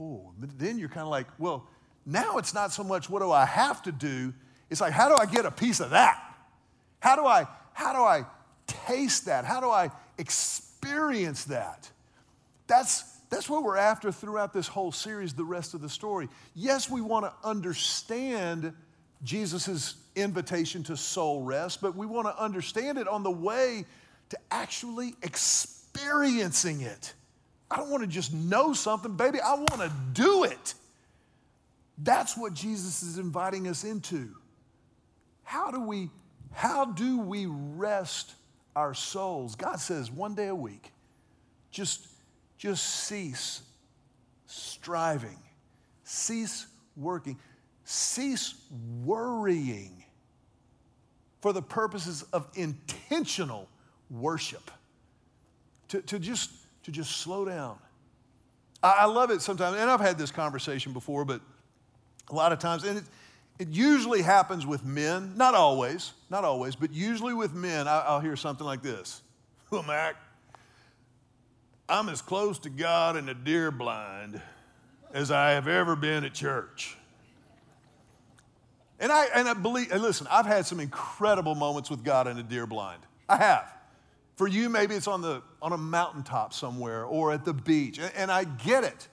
oh, 0.00 0.32
then 0.38 0.78
you're 0.78 0.88
kind 0.88 1.00
of 1.00 1.08
like, 1.08 1.26
well, 1.38 1.66
now 2.06 2.36
it's 2.38 2.54
not 2.54 2.70
so 2.70 2.84
much 2.84 3.10
what 3.10 3.20
do 3.20 3.32
I 3.32 3.44
have 3.46 3.82
to 3.82 3.92
do, 3.92 4.32
it's 4.70 4.80
like, 4.80 4.92
how 4.92 5.08
do 5.08 5.16
I 5.16 5.26
get 5.26 5.44
a 5.44 5.50
piece 5.50 5.80
of 5.80 5.90
that? 5.90 6.22
How 7.00 7.16
do 7.16 7.26
I, 7.26 7.46
how 7.72 7.92
do 7.92 7.98
I 7.98 8.24
taste 8.66 9.24
that? 9.26 9.44
How 9.44 9.60
do 9.60 9.68
I 9.68 9.90
experience 10.18 11.44
that? 11.46 11.90
That's, 12.68 13.11
that's 13.32 13.48
what 13.48 13.64
we're 13.64 13.78
after 13.78 14.12
throughout 14.12 14.52
this 14.52 14.68
whole 14.68 14.92
series, 14.92 15.32
the 15.32 15.42
rest 15.42 15.72
of 15.72 15.80
the 15.80 15.88
story. 15.88 16.28
Yes, 16.54 16.90
we 16.90 17.00
want 17.00 17.24
to 17.24 17.32
understand 17.42 18.74
Jesus' 19.24 19.94
invitation 20.14 20.82
to 20.82 20.98
soul 20.98 21.40
rest, 21.40 21.80
but 21.80 21.96
we 21.96 22.04
want 22.04 22.26
to 22.26 22.38
understand 22.38 22.98
it 22.98 23.08
on 23.08 23.22
the 23.22 23.30
way 23.30 23.86
to 24.28 24.38
actually 24.50 25.14
experiencing 25.22 26.82
it. 26.82 27.14
I 27.70 27.76
don't 27.76 27.88
want 27.88 28.02
to 28.02 28.06
just 28.06 28.34
know 28.34 28.74
something, 28.74 29.16
baby. 29.16 29.40
I 29.40 29.54
want 29.54 29.80
to 29.80 29.90
do 30.12 30.44
it. 30.44 30.74
That's 31.96 32.36
what 32.36 32.52
Jesus 32.52 33.02
is 33.02 33.16
inviting 33.16 33.66
us 33.66 33.82
into. 33.82 34.28
How 35.42 35.70
do 35.70 35.80
we 35.80 36.10
how 36.50 36.84
do 36.84 37.18
we 37.18 37.46
rest 37.46 38.34
our 38.76 38.92
souls? 38.92 39.54
God 39.54 39.80
says 39.80 40.10
one 40.10 40.34
day 40.34 40.48
a 40.48 40.54
week. 40.54 40.92
Just 41.70 42.11
just 42.62 43.06
cease 43.06 43.62
striving. 44.46 45.38
Cease 46.04 46.68
working 46.96 47.36
cease 47.84 48.54
worrying 49.04 50.04
for 51.40 51.52
the 51.52 51.60
purposes 51.60 52.22
of 52.32 52.46
intentional 52.54 53.68
worship. 54.08 54.70
To, 55.88 56.00
to, 56.02 56.20
just, 56.20 56.52
to 56.84 56.92
just 56.92 57.16
slow 57.16 57.44
down. 57.44 57.76
I, 58.80 58.98
I 59.00 59.04
love 59.06 59.30
it 59.30 59.42
sometimes, 59.42 59.76
and 59.76 59.90
I've 59.90 60.00
had 60.00 60.16
this 60.16 60.30
conversation 60.30 60.92
before, 60.92 61.24
but 61.24 61.40
a 62.30 62.34
lot 62.34 62.52
of 62.52 62.60
times, 62.60 62.84
and 62.84 62.98
it, 62.98 63.04
it 63.58 63.68
usually 63.68 64.22
happens 64.22 64.64
with 64.64 64.84
men, 64.84 65.34
not 65.36 65.54
always, 65.54 66.12
not 66.30 66.44
always, 66.44 66.76
but 66.76 66.92
usually 66.92 67.34
with 67.34 67.52
men, 67.52 67.88
I, 67.88 68.04
I'll 68.06 68.20
hear 68.20 68.36
something 68.36 68.64
like 68.64 68.82
this 68.82 69.20
Well, 69.70 69.82
Mac, 69.86 70.14
I'm 71.92 72.08
as 72.08 72.22
close 72.22 72.58
to 72.60 72.70
God 72.70 73.18
in 73.18 73.28
a 73.28 73.34
deer 73.34 73.70
blind 73.70 74.40
as 75.12 75.30
I 75.30 75.50
have 75.50 75.68
ever 75.68 75.94
been 75.94 76.24
at 76.24 76.32
church. 76.32 76.96
And 78.98 79.12
I, 79.12 79.26
and 79.34 79.46
I 79.46 79.52
believe, 79.52 79.92
and 79.92 80.00
listen, 80.00 80.26
I've 80.30 80.46
had 80.46 80.64
some 80.64 80.80
incredible 80.80 81.54
moments 81.54 81.90
with 81.90 82.02
God 82.02 82.26
in 82.28 82.38
a 82.38 82.42
deer 82.42 82.66
blind. 82.66 83.02
I 83.28 83.36
have. 83.36 83.70
For 84.36 84.48
you, 84.48 84.70
maybe 84.70 84.94
it's 84.94 85.06
on, 85.06 85.20
the, 85.20 85.42
on 85.60 85.72
a 85.72 85.76
mountaintop 85.76 86.54
somewhere 86.54 87.04
or 87.04 87.30
at 87.30 87.44
the 87.44 87.52
beach. 87.52 87.98
And, 87.98 88.10
and 88.16 88.30
I 88.30 88.44
get 88.44 88.84
it. 88.84 89.08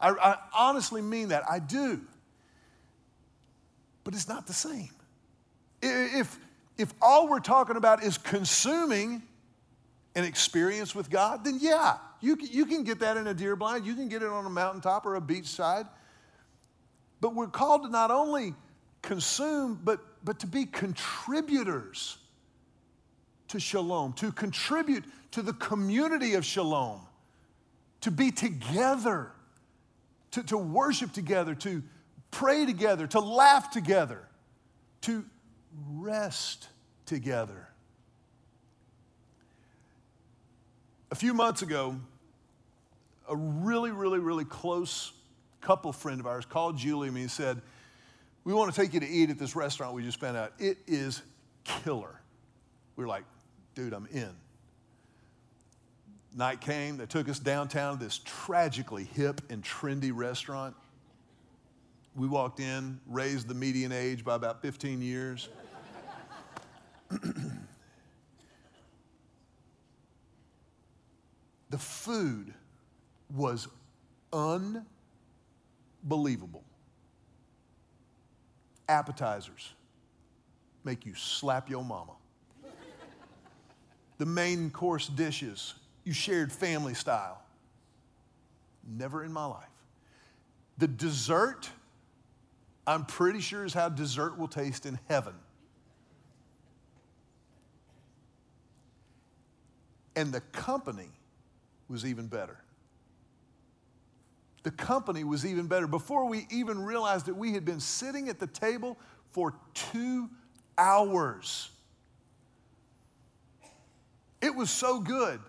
I, 0.00 0.10
I 0.10 0.36
honestly 0.52 1.02
mean 1.02 1.28
that. 1.28 1.44
I 1.48 1.60
do. 1.60 2.00
But 4.02 4.14
it's 4.14 4.28
not 4.28 4.48
the 4.48 4.52
same. 4.52 4.90
If, 5.80 6.36
if 6.78 6.92
all 7.00 7.28
we're 7.28 7.38
talking 7.38 7.76
about 7.76 8.02
is 8.02 8.18
consuming 8.18 9.22
an 10.18 10.24
experience 10.24 10.94
with 10.94 11.08
God, 11.08 11.44
then 11.44 11.58
yeah, 11.60 11.98
you 12.20 12.36
you 12.40 12.66
can 12.66 12.82
get 12.82 12.98
that 13.00 13.16
in 13.16 13.28
a 13.28 13.34
deer 13.34 13.56
blind. 13.56 13.86
You 13.86 13.94
can 13.94 14.08
get 14.08 14.22
it 14.22 14.28
on 14.28 14.44
a 14.44 14.50
mountaintop 14.50 15.06
or 15.06 15.14
a 15.14 15.20
beach 15.20 15.46
side. 15.46 15.86
But 17.20 17.34
we're 17.34 17.48
called 17.48 17.84
to 17.84 17.88
not 17.88 18.10
only 18.10 18.54
consume, 19.02 19.80
but, 19.82 20.00
but 20.24 20.40
to 20.40 20.46
be 20.46 20.66
contributors 20.66 22.18
to 23.48 23.58
shalom, 23.58 24.12
to 24.14 24.30
contribute 24.30 25.04
to 25.32 25.42
the 25.42 25.54
community 25.54 26.34
of 26.34 26.44
shalom, 26.44 27.00
to 28.02 28.10
be 28.10 28.30
together, 28.30 29.32
to, 30.32 30.42
to 30.44 30.58
worship 30.58 31.12
together, 31.12 31.54
to 31.54 31.82
pray 32.30 32.66
together, 32.66 33.06
to 33.06 33.20
laugh 33.20 33.70
together, 33.70 34.28
to 35.02 35.24
rest 35.90 36.68
together. 37.06 37.67
A 41.10 41.14
few 41.14 41.32
months 41.32 41.62
ago, 41.62 41.96
a 43.28 43.36
really, 43.36 43.90
really, 43.90 44.18
really 44.18 44.44
close 44.44 45.12
couple 45.60 45.92
friend 45.92 46.20
of 46.20 46.26
ours 46.26 46.44
called 46.44 46.76
Julie 46.76 47.08
and 47.08 47.14
me 47.14 47.22
and 47.22 47.30
said, 47.30 47.60
we 48.44 48.52
want 48.54 48.72
to 48.72 48.80
take 48.80 48.94
you 48.94 49.00
to 49.00 49.08
eat 49.08 49.30
at 49.30 49.38
this 49.38 49.54
restaurant 49.56 49.94
we 49.94 50.02
just 50.02 50.20
found 50.20 50.36
out. 50.36 50.52
It 50.58 50.78
is 50.86 51.22
killer. 51.64 52.20
We 52.96 53.04
were 53.04 53.08
like, 53.08 53.24
dude, 53.74 53.92
I'm 53.92 54.06
in. 54.10 54.30
Night 56.34 56.60
came, 56.60 56.96
they 56.96 57.06
took 57.06 57.28
us 57.28 57.38
downtown 57.38 57.98
to 57.98 58.04
this 58.04 58.20
tragically 58.24 59.04
hip 59.04 59.40
and 59.50 59.62
trendy 59.62 60.12
restaurant. 60.14 60.74
We 62.14 62.26
walked 62.26 62.60
in, 62.60 63.00
raised 63.06 63.48
the 63.48 63.54
median 63.54 63.92
age 63.92 64.24
by 64.24 64.34
about 64.34 64.62
15 64.62 65.02
years. 65.02 65.48
the 71.70 71.78
food 71.78 72.52
was 73.34 73.68
unbelievable 74.32 76.64
appetizers 78.88 79.74
make 80.84 81.04
you 81.04 81.14
slap 81.14 81.68
your 81.68 81.84
mama. 81.84 82.12
the 84.16 84.26
main 84.26 84.70
course 84.70 85.08
dishes, 85.08 85.74
you 86.04 86.12
shared 86.12 86.50
family 86.50 86.94
style. 86.94 87.42
Never 88.90 89.22
in 89.22 89.32
my 89.32 89.44
life. 89.44 89.68
The 90.78 90.88
dessert, 90.88 91.68
I'm 92.86 93.04
pretty 93.04 93.40
sure 93.40 93.64
is 93.64 93.74
how 93.74 93.90
dessert 93.90 94.38
will 94.38 94.48
taste 94.48 94.86
in 94.86 94.98
heaven. 95.08 95.34
And 100.16 100.32
the 100.32 100.40
company 100.40 101.10
was 101.88 102.04
even 102.04 102.26
better 102.26 102.58
the 104.68 104.70
company 104.72 105.24
was 105.24 105.46
even 105.46 105.66
better. 105.66 105.86
Before 105.86 106.26
we 106.26 106.46
even 106.50 106.84
realized 106.84 107.24
that 107.24 107.34
we 107.34 107.54
had 107.54 107.64
been 107.64 107.80
sitting 107.80 108.28
at 108.28 108.38
the 108.38 108.46
table 108.46 108.98
for 109.30 109.54
two 109.72 110.28
hours. 110.76 111.70
It 114.42 114.54
was 114.54 114.70
so 114.70 115.00
good 115.00 115.40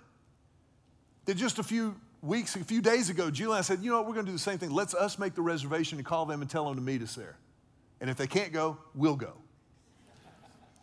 that 1.25 1.35
just 1.35 1.59
a 1.59 1.63
few 1.63 1.95
weeks, 2.21 2.55
a 2.55 2.63
few 2.63 2.81
days 2.81 3.09
ago, 3.09 3.29
I 3.51 3.59
said, 3.59 3.79
you 3.81 3.91
know 3.91 3.97
what, 3.97 4.07
we're 4.07 4.13
going 4.13 4.25
to 4.25 4.31
do 4.31 4.37
the 4.37 4.39
same 4.39 4.57
thing. 4.57 4.71
Let's 4.71 4.93
us 4.93 5.19
make 5.19 5.35
the 5.35 5.41
reservation 5.41 5.97
and 5.97 6.05
call 6.05 6.25
them 6.25 6.41
and 6.41 6.49
tell 6.49 6.65
them 6.65 6.75
to 6.75 6.81
meet 6.81 7.01
us 7.01 7.15
there. 7.15 7.37
And 7.99 8.09
if 8.09 8.15
they 8.15 8.27
can't 8.27 8.53
go, 8.53 8.77
we'll 8.95 9.17
go. 9.17 9.33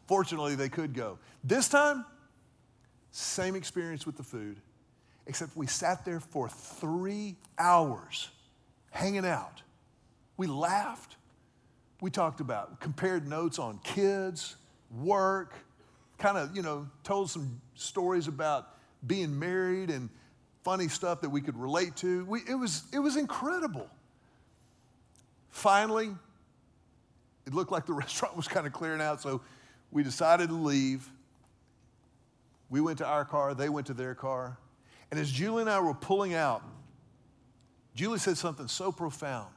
Fortunately, 0.07 0.55
they 0.57 0.69
could 0.69 0.93
go. 0.93 1.19
This 1.43 1.71
time, 1.71 2.05
same 3.13 3.57
experience 3.57 4.05
with 4.05 4.19
the 4.19 4.23
food, 4.23 4.61
except 5.27 5.57
we 5.57 5.67
sat 5.67 6.05
there 6.05 6.21
for 6.21 6.49
three 6.49 7.37
hours 7.59 8.29
hanging 8.91 9.27
out. 9.27 9.63
We 10.37 10.47
laughed. 10.47 11.17
We 12.01 12.11
talked 12.11 12.41
about, 12.41 12.81
compared 12.81 13.27
notes 13.27 13.59
on 13.59 13.79
kids, 13.79 14.57
work, 14.91 15.55
kind 16.19 16.37
of, 16.37 16.55
you 16.55 16.63
know, 16.63 16.89
told 17.05 17.31
some 17.31 17.61
stories 17.75 18.29
about 18.29 18.69
being 19.07 19.39
married 19.39 19.91
and 19.91 20.09
funny 20.63 20.89
stuff 20.89 21.21
that 21.23 21.31
we 21.31 21.41
could 21.41 21.57
relate 21.57 21.97
to. 21.97 22.25
We, 22.27 22.41
it, 22.49 22.55
was, 22.55 22.85
it 22.93 22.99
was 22.99 23.17
incredible. 23.17 23.89
Finally, 25.51 26.11
it 27.47 27.55
looked 27.55 27.73
like 27.73 27.87
the 27.87 27.93
restaurant 27.95 28.37
was 28.37 28.49
kind 28.49 28.67
of 28.67 28.73
clearing 28.73 29.01
out, 29.01 29.21
so 29.21 29.41
we 29.91 30.03
decided 30.03 30.49
to 30.49 30.55
leave. 30.55 31.09
We 32.69 32.81
went 32.81 32.99
to 32.99 33.07
our 33.07 33.25
car, 33.25 33.55
they 33.55 33.69
went 33.69 33.87
to 33.87 33.95
their 33.95 34.15
car. 34.15 34.59
And 35.11 35.21
as 35.21 35.31
Julie 35.31 35.63
and 35.63 35.71
I 35.71 35.81
were 35.81 35.95
pulling 35.95 36.35
out, 36.35 36.63
Julie 37.95 38.19
said 38.19 38.37
something 38.37 38.69
so 38.69 38.93
profound. 38.93 39.49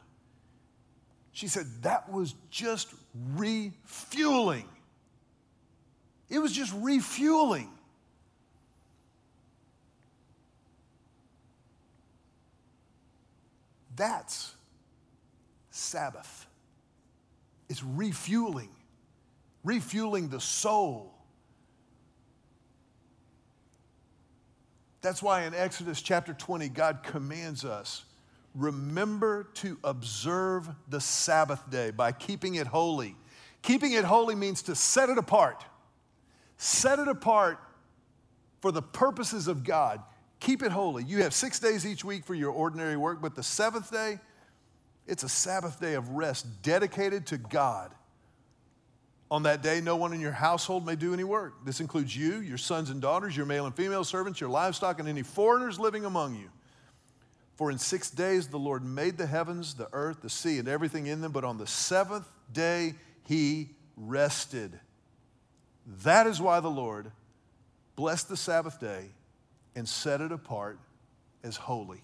She 1.32 1.48
said, 1.48 1.66
That 1.84 2.12
was 2.12 2.36
just 2.50 2.94
refueling. 3.36 4.68
It 6.30 6.40
was 6.40 6.52
just 6.52 6.74
refueling. 6.76 7.70
That's 13.96 14.54
Sabbath. 15.72 16.48
It's 17.68 17.84
refueling, 17.84 18.70
refueling 19.64 20.30
the 20.30 20.40
soul. 20.40 21.14
That's 25.02 25.24
why 25.24 25.44
in 25.44 25.54
Exodus 25.54 26.02
chapter 26.02 26.34
20, 26.34 26.70
God 26.70 27.04
commands 27.04 27.64
us 27.64 28.04
remember 28.56 29.48
to 29.54 29.78
observe 29.84 30.68
the 30.90 31.00
Sabbath 31.00 31.70
day 31.70 31.92
by 31.92 32.12
keeping 32.12 32.56
it 32.56 32.68
holy. 32.68 33.16
Keeping 33.62 33.94
it 33.94 34.04
holy 34.04 34.36
means 34.36 34.64
to 34.64 34.76
set 34.76 35.10
it 35.10 35.18
apart. 35.18 35.64
Set 36.58 37.00
it 37.00 37.08
apart 37.08 37.60
for 38.62 38.72
the 38.72 38.82
purposes 38.82 39.48
of 39.48 39.64
God. 39.64 40.02
Keep 40.40 40.64
it 40.64 40.72
holy. 40.72 41.04
You 41.04 41.24
have 41.24 41.34
six 41.34 41.60
days 41.60 41.86
each 41.86 42.04
week 42.04 42.26
for 42.26 42.34
your 42.34 42.52
ordinary 42.52 42.98
work, 42.98 43.22
but 43.22 43.36
the 43.36 43.44
seventh 43.44 43.92
day, 43.92 44.20
it's 45.08 45.24
a 45.24 45.30
Sabbath 45.30 45.80
day 45.80 45.96
of 45.96 46.10
rest 46.10 46.62
dedicated 46.62 47.26
to 47.28 47.38
God. 47.38 47.94
On 49.32 49.44
that 49.44 49.62
day, 49.62 49.80
no 49.80 49.96
one 49.96 50.12
in 50.12 50.20
your 50.20 50.32
household 50.32 50.86
may 50.86 50.96
do 50.96 51.13
any 51.13 51.24
work. 51.24 51.63
This 51.63 51.80
includes 51.80 52.15
you, 52.15 52.39
your 52.39 52.58
sons 52.58 52.89
and 52.89 53.00
daughters, 53.00 53.38
your 53.38 53.46
male 53.46 53.68
and 53.68 53.76
female 53.76 54.04
servants, 54.04 54.42
your 54.42 54.50
livestock, 54.50 55.00
and 55.00 55.08
any 55.08 55.22
foreigners 55.22 55.80
living 55.80 56.06
among 56.06 56.36
you. 56.36 56.50
For 57.56 57.70
in 57.70 57.78
six 57.78 58.10
days 58.10 58.48
the 58.48 58.58
Lord 58.58 58.84
made 58.84 59.18
the 59.18 59.28
heavens, 59.28 59.76
the 59.76 59.89
earth, 59.94 60.22
the 60.22 60.30
sea, 60.30 60.58
and 60.58 60.68
everything 60.68 61.06
in 61.08 61.22
them, 61.22 61.32
but 61.32 61.44
on 61.44 61.58
the 61.58 61.68
seventh 61.68 62.26
day 62.52 62.96
he 63.26 63.70
rested. 63.98 64.80
That 66.04 66.26
is 66.26 66.42
why 66.42 66.60
the 66.60 66.70
Lord 66.70 67.12
blessed 67.96 68.30
the 68.30 68.38
Sabbath 68.38 68.80
day 68.80 69.10
and 69.76 69.88
set 69.88 70.22
it 70.22 70.32
apart 70.32 70.80
as 71.44 71.56
holy. 71.56 72.02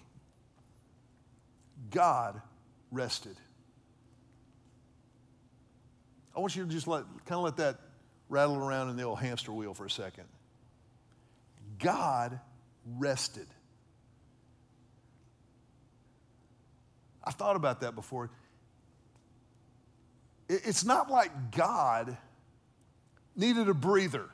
God 1.90 2.40
rested. 2.90 3.36
I 6.36 6.40
want 6.40 6.54
you 6.54 6.64
to 6.66 6.70
just 6.70 6.86
let, 6.86 7.04
kind 7.24 7.38
of 7.38 7.44
let 7.44 7.56
that 7.56 7.78
rattle 8.28 8.56
around 8.56 8.90
in 8.90 8.96
the 8.96 9.04
old 9.04 9.18
hamster 9.18 9.52
wheel 9.52 9.72
for 9.72 9.86
a 9.86 9.90
second. 9.90 10.24
God 11.78 12.38
rested. 12.98 13.46
I've 17.24 17.34
thought 17.34 17.56
about 17.56 17.80
that 17.80 17.94
before. 17.94 18.30
It's 20.48 20.84
not 20.84 21.10
like 21.10 21.50
God 21.50 22.16
needed 23.34 23.68
a 23.68 23.74
breather. 23.74 24.26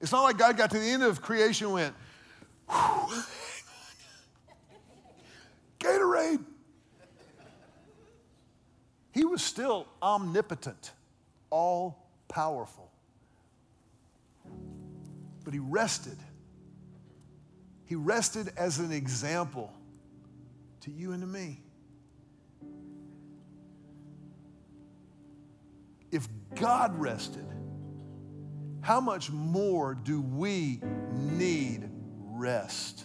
It's 0.00 0.10
not 0.10 0.22
like 0.22 0.38
God 0.38 0.56
got 0.56 0.70
to 0.70 0.78
the 0.78 0.86
end 0.86 1.02
of 1.02 1.20
creation 1.20 1.66
and 1.66 1.74
went, 1.74 1.94
Gatorade. 5.78 6.44
He 9.18 9.24
was 9.24 9.42
still 9.42 9.88
omnipotent, 10.00 10.92
all 11.50 12.06
powerful. 12.28 12.88
But 15.44 15.52
he 15.52 15.58
rested. 15.58 16.16
He 17.84 17.96
rested 17.96 18.52
as 18.56 18.78
an 18.78 18.92
example 18.92 19.72
to 20.82 20.92
you 20.92 21.10
and 21.10 21.20
to 21.22 21.26
me. 21.26 21.60
If 26.12 26.28
God 26.54 26.96
rested, 26.96 27.52
how 28.82 29.00
much 29.00 29.32
more 29.32 29.96
do 29.96 30.20
we 30.20 30.80
need 31.10 31.90
rest? 32.20 33.02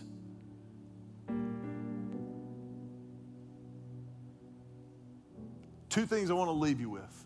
Two 5.93 6.07
things 6.07 6.31
I 6.31 6.33
want 6.33 6.47
to 6.47 6.53
leave 6.53 6.81
you 6.81 6.89
with, 6.89 7.25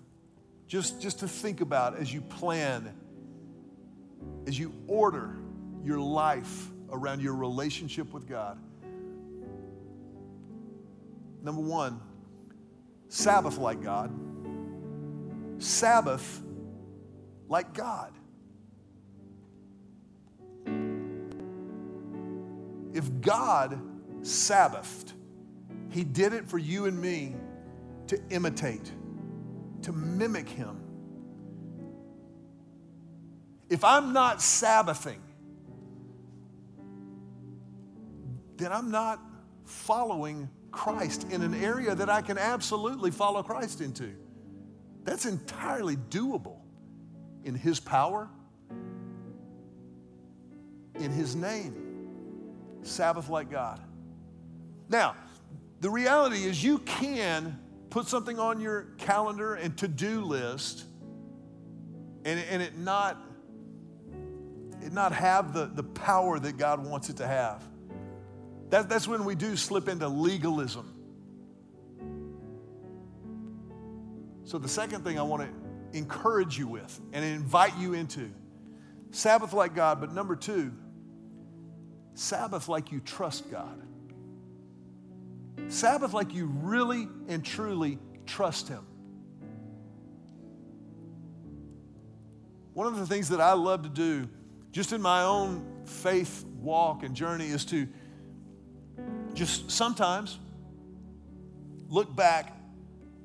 just, 0.68 1.00
just 1.00 1.20
to 1.20 1.28
think 1.30 1.62
about 1.62 1.96
as 1.96 2.14
you 2.14 2.20
plan, 2.20 2.94
as 4.46 4.60
you 4.60 4.74
order 4.88 5.38
your 5.86 6.02
life 6.02 6.68
around 6.92 7.22
your 7.22 7.34
relationship 7.34 8.12
with 8.12 8.28
God. 8.28 8.60
Number 11.42 11.62
one, 11.62 12.02
Sabbath 13.08 13.58
like 13.58 13.82
God. 13.82 14.12
Sabbath 15.60 16.42
like 17.48 17.74
God. 17.74 18.12
If 22.94 23.22
God 23.22 23.80
Sabbathed, 24.24 25.14
He 25.90 26.04
did 26.04 26.34
it 26.34 26.50
for 26.50 26.58
you 26.58 26.84
and 26.84 27.02
me 27.02 27.34
to 28.08 28.20
imitate, 28.30 28.91
to 29.84 29.91
mimic 29.91 30.48
Him. 30.48 30.80
If 33.70 33.84
I'm 33.84 34.13
not 34.13 34.41
Sabbathing, 34.41 35.22
then 38.58 38.72
I'm 38.72 38.91
not 38.91 39.20
following 39.65 40.50
Christ 40.72 41.28
in 41.32 41.41
an 41.41 41.54
area 41.54 41.93
that 41.93 42.10
I 42.10 42.22
can 42.22 42.38
absolutely 42.38 43.12
follow 43.12 43.43
Christ 43.43 43.82
into. 43.82 44.13
That's 45.04 45.26
entirely 45.26 45.96
doable 45.96 46.60
in 47.43 47.56
His 47.56 47.80
power, 47.80 48.30
in 50.96 51.12
His 51.12 51.36
name. 51.36 51.84
Sabbath 52.84 53.30
like 53.30 53.52
God. 53.52 53.82
Now, 54.89 55.15
the 55.82 55.89
reality 55.89 56.43
is 56.43 56.63
you 56.63 56.80
can 56.80 57.60
put 57.89 58.08
something 58.08 58.39
on 58.39 58.60
your 58.60 58.88
calendar 58.97 59.56
and 59.56 59.78
to 59.78 59.88
do 59.88 60.21
list 60.21 60.85
and, 62.25 62.40
and 62.50 62.62
it 62.62 62.77
not 62.77 63.17
it 64.81 64.94
not 64.94 65.12
have 65.13 65.54
the, 65.54 65.65
the 65.65 65.83
power 65.83 66.40
that 66.40 66.58
God 66.58 66.85
wants 66.85 67.10
it 67.10 67.17
to 67.17 67.27
have. 67.27 67.63
That, 68.69 68.90
that's 68.90 69.08
when 69.08 69.25
we 69.25 69.33
do 69.33 69.56
slip 69.56 69.88
into 69.88 70.08
legalism. 70.08 70.94
So, 74.44 74.58
the 74.58 74.67
second 74.67 75.04
thing 75.04 75.17
I 75.19 75.23
want 75.23 75.44
to 75.44 75.98
encourage 75.98 76.58
you 76.58 76.67
with 76.67 77.00
and 77.12 77.23
invite 77.23 77.77
you 77.77 77.94
into 77.94 78.29
Sabbath 79.12 79.54
like 79.54 79.73
God, 79.73 80.00
but 80.00 80.13
number 80.13 80.35
two, 80.35 80.73
Sabbath 82.13 82.67
like 82.67 82.92
you 82.92 83.00
trust 83.00 83.50
God. 83.50 83.81
Sabbath 85.70 86.14
like 86.14 86.34
you 86.34 86.46
really 86.46 87.08
and 87.28 87.44
truly 87.44 88.00
trust 88.26 88.68
Him. 88.68 88.86
One 92.74 92.88
of 92.88 92.98
the 92.98 93.08
things 93.08 93.30
that 93.30 93.42
I 93.42 93.54
love 93.54 93.84
to 93.84 93.90
do, 93.90 94.30
just 94.72 94.94
in 94.94 95.02
my 95.02 95.24
own 95.24 95.66
faith 95.86 96.46
walk 96.46 97.04
and 97.04 97.16
journey, 97.16 97.48
is 97.48 97.66
to 97.66 97.88
just 99.34 99.72
sometimes 99.72 100.38
look 101.90 102.16
back 102.16 102.56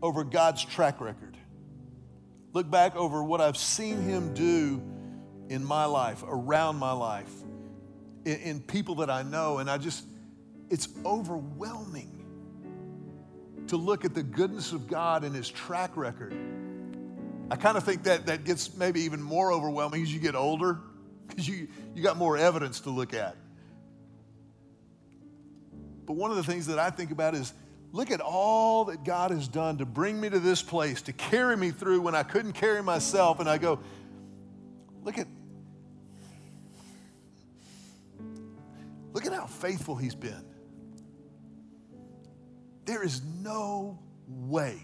over 0.02 0.24
God's 0.24 0.64
track 0.64 1.00
record. 1.00 1.36
Look 2.52 2.70
back 2.70 2.96
over 2.96 3.22
what 3.22 3.40
I've 3.40 3.56
seen 3.56 4.00
Him 4.02 4.34
do 4.34 4.82
in 5.48 5.64
my 5.64 5.84
life, 5.84 6.24
around 6.26 6.76
my 6.76 6.92
life, 6.92 7.32
in, 8.24 8.36
in 8.40 8.60
people 8.60 8.96
that 8.96 9.10
I 9.10 9.22
know, 9.22 9.58
and 9.58 9.70
I 9.70 9.78
just, 9.78 10.04
it's 10.70 10.88
overwhelming 11.04 12.21
to 13.68 13.76
look 13.76 14.04
at 14.04 14.14
the 14.14 14.22
goodness 14.22 14.72
of 14.72 14.86
God 14.86 15.24
and 15.24 15.34
His 15.34 15.48
track 15.48 15.96
record. 15.96 16.34
I 17.50 17.56
kind 17.56 17.76
of 17.76 17.84
think 17.84 18.04
that 18.04 18.26
that 18.26 18.44
gets 18.44 18.76
maybe 18.76 19.02
even 19.02 19.22
more 19.22 19.52
overwhelming 19.52 20.02
as 20.02 20.12
you 20.12 20.20
get 20.20 20.34
older 20.34 20.78
because 21.28 21.46
you, 21.46 21.68
you 21.94 22.02
got 22.02 22.16
more 22.16 22.36
evidence 22.36 22.80
to 22.80 22.90
look 22.90 23.14
at. 23.14 23.36
But 26.06 26.14
one 26.14 26.30
of 26.30 26.36
the 26.36 26.42
things 26.42 26.66
that 26.66 26.78
I 26.78 26.90
think 26.90 27.10
about 27.10 27.34
is 27.34 27.52
look 27.92 28.10
at 28.10 28.20
all 28.20 28.86
that 28.86 29.04
God 29.04 29.30
has 29.30 29.48
done 29.48 29.78
to 29.78 29.86
bring 29.86 30.20
me 30.20 30.30
to 30.30 30.38
this 30.38 30.62
place, 30.62 31.02
to 31.02 31.12
carry 31.12 31.56
me 31.56 31.70
through 31.70 32.00
when 32.00 32.14
I 32.14 32.22
couldn't 32.22 32.52
carry 32.52 32.82
myself. 32.82 33.38
And 33.40 33.48
I 33.48 33.58
go, 33.58 33.78
look 35.04 35.18
at, 35.18 35.26
look 39.12 39.26
at 39.26 39.32
how 39.32 39.46
faithful 39.46 39.94
He's 39.94 40.14
been. 40.14 40.51
There 42.84 43.02
is 43.02 43.22
no 43.42 43.98
way, 44.26 44.80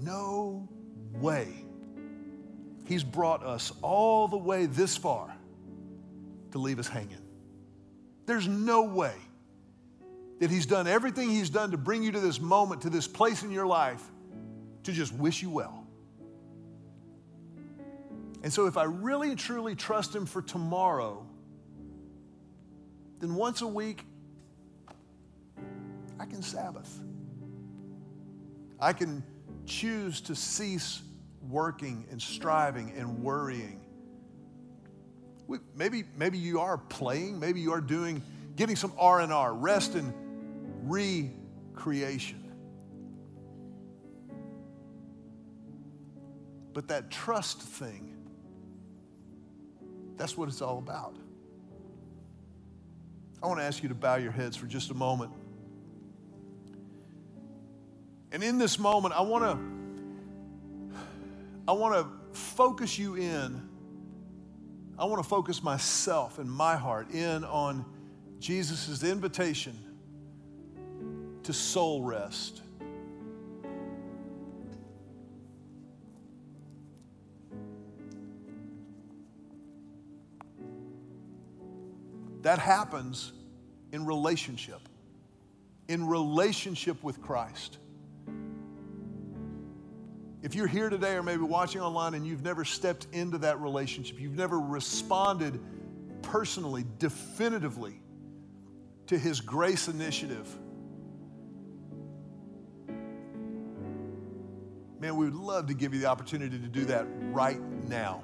no 0.00 0.68
way 1.12 1.48
He's 2.88 3.04
brought 3.04 3.44
us 3.44 3.70
all 3.82 4.28
the 4.28 4.38
way 4.38 4.64
this 4.64 4.96
far 4.96 5.36
to 6.52 6.58
leave 6.58 6.78
us 6.78 6.88
hanging. 6.88 7.20
There's 8.24 8.48
no 8.48 8.84
way 8.84 9.14
that 10.40 10.50
He's 10.50 10.64
done 10.64 10.86
everything 10.86 11.28
He's 11.28 11.50
done 11.50 11.70
to 11.72 11.76
bring 11.76 12.02
you 12.02 12.12
to 12.12 12.20
this 12.20 12.40
moment, 12.40 12.82
to 12.82 12.90
this 12.90 13.06
place 13.06 13.42
in 13.42 13.50
your 13.50 13.66
life, 13.66 14.02
to 14.84 14.92
just 14.92 15.12
wish 15.14 15.42
you 15.42 15.50
well. 15.50 15.86
And 18.42 18.52
so, 18.52 18.66
if 18.66 18.76
I 18.76 18.84
really 18.84 19.34
truly 19.34 19.74
trust 19.74 20.14
Him 20.14 20.24
for 20.24 20.40
tomorrow, 20.40 21.26
then 23.18 23.34
once 23.34 23.60
a 23.60 23.66
week, 23.66 24.06
I 26.18 26.26
can 26.26 26.42
Sabbath. 26.42 27.00
I 28.80 28.92
can 28.92 29.22
choose 29.66 30.20
to 30.22 30.34
cease 30.34 31.02
working 31.48 32.06
and 32.10 32.20
striving 32.20 32.92
and 32.96 33.22
worrying. 33.22 33.80
Maybe, 35.74 36.04
maybe 36.16 36.38
you 36.38 36.60
are 36.60 36.76
playing, 36.76 37.40
maybe 37.40 37.60
you 37.60 37.72
are 37.72 37.80
doing, 37.80 38.22
getting 38.56 38.76
some 38.76 38.92
R&R, 38.98 39.54
rest 39.54 39.94
and 39.94 40.12
recreation. 40.84 42.44
But 46.74 46.88
that 46.88 47.10
trust 47.10 47.62
thing, 47.62 48.14
that's 50.16 50.36
what 50.36 50.48
it's 50.48 50.60
all 50.60 50.78
about. 50.78 51.16
I 53.42 53.46
want 53.46 53.60
to 53.60 53.64
ask 53.64 53.82
you 53.82 53.88
to 53.88 53.94
bow 53.94 54.16
your 54.16 54.32
heads 54.32 54.56
for 54.56 54.66
just 54.66 54.90
a 54.90 54.94
moment. 54.94 55.32
And 58.30 58.42
in 58.44 58.58
this 58.58 58.78
moment, 58.78 59.14
I 59.14 59.22
want 59.22 59.44
to 59.44 59.58
I 61.66 61.72
want 61.72 61.94
to 61.94 62.38
focus 62.38 62.98
you 62.98 63.16
in. 63.16 63.68
I 64.98 65.04
want 65.04 65.22
to 65.22 65.28
focus 65.28 65.62
myself 65.62 66.38
and 66.38 66.50
my 66.50 66.76
heart 66.76 67.10
in 67.10 67.44
on 67.44 67.84
Jesus' 68.40 69.02
invitation 69.02 69.78
to 71.42 71.52
soul 71.52 72.02
rest. 72.02 72.62
That 82.42 82.58
happens 82.58 83.32
in 83.92 84.06
relationship, 84.06 84.80
in 85.86 86.06
relationship 86.06 87.02
with 87.02 87.20
Christ. 87.20 87.78
If 90.40 90.54
you're 90.54 90.68
here 90.68 90.88
today 90.88 91.14
or 91.14 91.22
maybe 91.22 91.42
watching 91.42 91.80
online 91.80 92.14
and 92.14 92.26
you've 92.26 92.44
never 92.44 92.64
stepped 92.64 93.08
into 93.12 93.38
that 93.38 93.60
relationship, 93.60 94.20
you've 94.20 94.36
never 94.36 94.60
responded 94.60 95.60
personally, 96.22 96.84
definitively 96.98 98.00
to 99.08 99.18
His 99.18 99.40
grace 99.40 99.88
initiative, 99.88 100.46
man, 105.00 105.16
we 105.16 105.24
would 105.24 105.34
love 105.34 105.66
to 105.68 105.74
give 105.74 105.92
you 105.92 106.00
the 106.00 106.06
opportunity 106.06 106.58
to 106.58 106.68
do 106.68 106.84
that 106.84 107.06
right 107.32 107.60
now. 107.88 108.22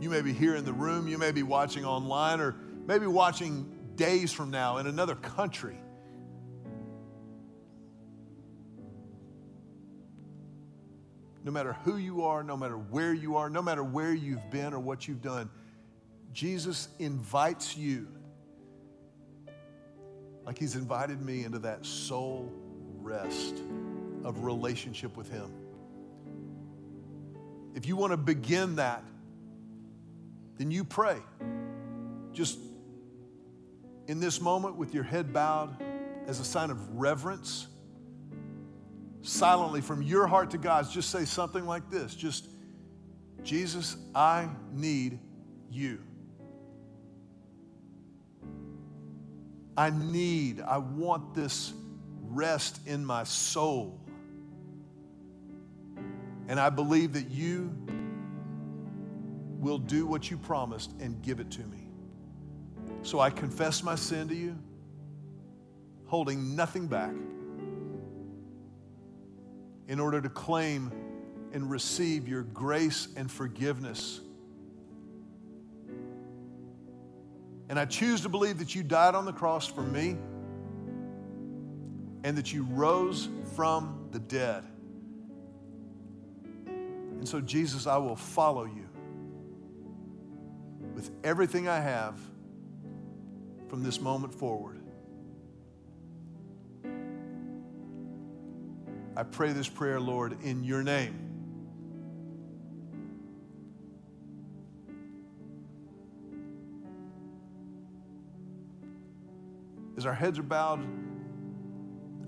You 0.00 0.10
may 0.10 0.22
be 0.22 0.32
here 0.32 0.56
in 0.56 0.64
the 0.64 0.72
room, 0.72 1.08
you 1.08 1.18
may 1.18 1.32
be 1.32 1.42
watching 1.42 1.84
online, 1.84 2.40
or 2.40 2.54
maybe 2.86 3.06
watching 3.06 3.70
days 3.96 4.32
from 4.32 4.50
now 4.50 4.78
in 4.78 4.86
another 4.86 5.14
country. 5.14 5.78
No 11.46 11.52
matter 11.52 11.74
who 11.84 11.96
you 11.96 12.24
are, 12.24 12.42
no 12.42 12.56
matter 12.56 12.76
where 12.76 13.14
you 13.14 13.36
are, 13.36 13.48
no 13.48 13.62
matter 13.62 13.84
where 13.84 14.12
you've 14.12 14.50
been 14.50 14.74
or 14.74 14.80
what 14.80 15.06
you've 15.06 15.22
done, 15.22 15.48
Jesus 16.32 16.88
invites 16.98 17.76
you, 17.76 18.08
like 20.44 20.58
He's 20.58 20.74
invited 20.74 21.22
me 21.22 21.44
into 21.44 21.60
that 21.60 21.86
soul 21.86 22.52
rest 22.98 23.62
of 24.24 24.42
relationship 24.42 25.16
with 25.16 25.30
Him. 25.30 25.52
If 27.76 27.86
you 27.86 27.94
want 27.94 28.10
to 28.10 28.16
begin 28.16 28.76
that, 28.76 29.04
then 30.58 30.72
you 30.72 30.82
pray. 30.82 31.18
Just 32.32 32.58
in 34.08 34.18
this 34.18 34.40
moment 34.40 34.74
with 34.74 34.92
your 34.92 35.04
head 35.04 35.32
bowed 35.32 35.80
as 36.26 36.40
a 36.40 36.44
sign 36.44 36.70
of 36.70 36.96
reverence 36.96 37.68
silently 39.22 39.80
from 39.80 40.02
your 40.02 40.26
heart 40.26 40.50
to 40.52 40.58
God's, 40.58 40.90
just 40.92 41.10
say 41.10 41.24
something 41.24 41.66
like 41.66 41.90
this 41.90 42.14
just, 42.14 42.48
Jesus, 43.42 43.96
I 44.14 44.48
need 44.72 45.18
you. 45.70 46.00
I 49.76 49.90
need, 49.90 50.60
I 50.60 50.78
want 50.78 51.34
this 51.34 51.72
rest 52.22 52.80
in 52.86 53.04
my 53.04 53.24
soul. 53.24 54.00
And 56.48 56.58
I 56.58 56.70
believe 56.70 57.12
that 57.12 57.28
you 57.28 57.76
will 59.58 59.78
do 59.78 60.06
what 60.06 60.30
you 60.30 60.38
promised 60.38 60.92
and 61.00 61.20
give 61.22 61.40
it 61.40 61.50
to 61.52 61.62
me. 61.62 61.88
So 63.02 63.20
I 63.20 63.30
confess 63.30 63.82
my 63.82 63.96
sin 63.96 64.28
to 64.28 64.34
you, 64.34 64.56
holding 66.06 66.56
nothing 66.56 66.86
back 66.86 67.12
in 69.88 70.00
order 70.00 70.20
to 70.20 70.28
claim 70.28 70.90
and 71.52 71.70
receive 71.70 72.28
your 72.28 72.42
grace 72.42 73.08
and 73.16 73.30
forgiveness. 73.30 74.20
And 77.68 77.78
I 77.78 77.84
choose 77.84 78.20
to 78.22 78.28
believe 78.28 78.58
that 78.58 78.74
you 78.74 78.82
died 78.82 79.14
on 79.14 79.24
the 79.24 79.32
cross 79.32 79.66
for 79.66 79.82
me 79.82 80.16
and 82.24 82.36
that 82.36 82.52
you 82.52 82.64
rose 82.70 83.28
from 83.54 84.08
the 84.12 84.18
dead. 84.18 84.64
And 86.66 87.28
so, 87.28 87.40
Jesus, 87.40 87.86
I 87.86 87.96
will 87.96 88.16
follow 88.16 88.64
you 88.64 88.88
with 90.94 91.10
everything 91.24 91.68
I 91.68 91.80
have 91.80 92.18
from 93.68 93.82
this 93.82 94.00
moment 94.00 94.32
forward. 94.32 94.75
I 99.16 99.22
pray 99.22 99.52
this 99.52 99.68
prayer, 99.68 99.98
Lord, 99.98 100.36
in 100.42 100.62
your 100.62 100.82
name. 100.82 101.18
As 109.96 110.04
our 110.04 110.12
heads 110.12 110.38
are 110.38 110.42
bowed, 110.42 110.86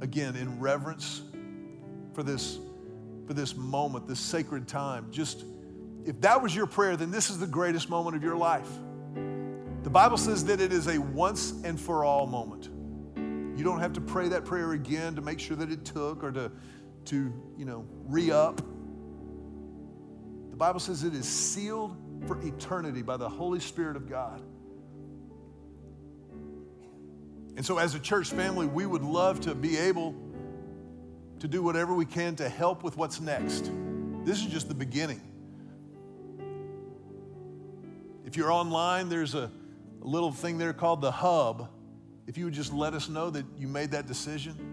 again, 0.00 0.34
in 0.36 0.58
reverence 0.58 1.20
for 2.14 2.22
this, 2.22 2.58
for 3.26 3.34
this 3.34 3.54
moment, 3.54 4.08
this 4.08 4.18
sacred 4.18 4.66
time, 4.66 5.08
just 5.10 5.44
if 6.06 6.18
that 6.22 6.42
was 6.42 6.56
your 6.56 6.66
prayer, 6.66 6.96
then 6.96 7.10
this 7.10 7.28
is 7.28 7.38
the 7.38 7.46
greatest 7.46 7.90
moment 7.90 8.16
of 8.16 8.22
your 8.22 8.36
life. 8.36 8.70
The 9.82 9.90
Bible 9.90 10.16
says 10.16 10.46
that 10.46 10.58
it 10.58 10.72
is 10.72 10.86
a 10.88 10.98
once 10.98 11.52
and 11.64 11.78
for 11.78 12.02
all 12.02 12.26
moment. 12.26 12.70
You 13.58 13.64
don't 13.64 13.80
have 13.80 13.92
to 13.94 14.00
pray 14.00 14.28
that 14.28 14.44
prayer 14.44 14.72
again 14.72 15.14
to 15.16 15.20
make 15.20 15.38
sure 15.38 15.56
that 15.56 15.70
it 15.70 15.84
took 15.84 16.24
or 16.24 16.30
to 16.32 16.50
to, 17.08 17.32
you 17.56 17.64
know, 17.64 17.84
re 18.06 18.30
up. 18.30 18.56
The 20.50 20.56
Bible 20.56 20.80
says 20.80 21.04
it 21.04 21.14
is 21.14 21.26
sealed 21.26 21.96
for 22.26 22.40
eternity 22.42 23.02
by 23.02 23.16
the 23.16 23.28
Holy 23.28 23.60
Spirit 23.60 23.96
of 23.96 24.08
God. 24.08 24.42
And 27.56 27.66
so, 27.66 27.78
as 27.78 27.94
a 27.94 27.98
church 27.98 28.30
family, 28.30 28.66
we 28.66 28.86
would 28.86 29.02
love 29.02 29.40
to 29.40 29.54
be 29.54 29.76
able 29.76 30.14
to 31.40 31.48
do 31.48 31.62
whatever 31.62 31.94
we 31.94 32.04
can 32.04 32.36
to 32.36 32.48
help 32.48 32.82
with 32.82 32.96
what's 32.96 33.20
next. 33.20 33.70
This 34.24 34.38
is 34.38 34.46
just 34.46 34.68
the 34.68 34.74
beginning. 34.74 35.20
If 38.24 38.36
you're 38.36 38.52
online, 38.52 39.08
there's 39.08 39.34
a, 39.34 39.50
a 40.02 40.06
little 40.06 40.32
thing 40.32 40.58
there 40.58 40.72
called 40.72 41.00
the 41.00 41.10
hub. 41.10 41.70
If 42.26 42.36
you 42.36 42.44
would 42.44 42.54
just 42.54 42.72
let 42.72 42.92
us 42.92 43.08
know 43.08 43.30
that 43.30 43.46
you 43.56 43.66
made 43.66 43.92
that 43.92 44.06
decision. 44.06 44.67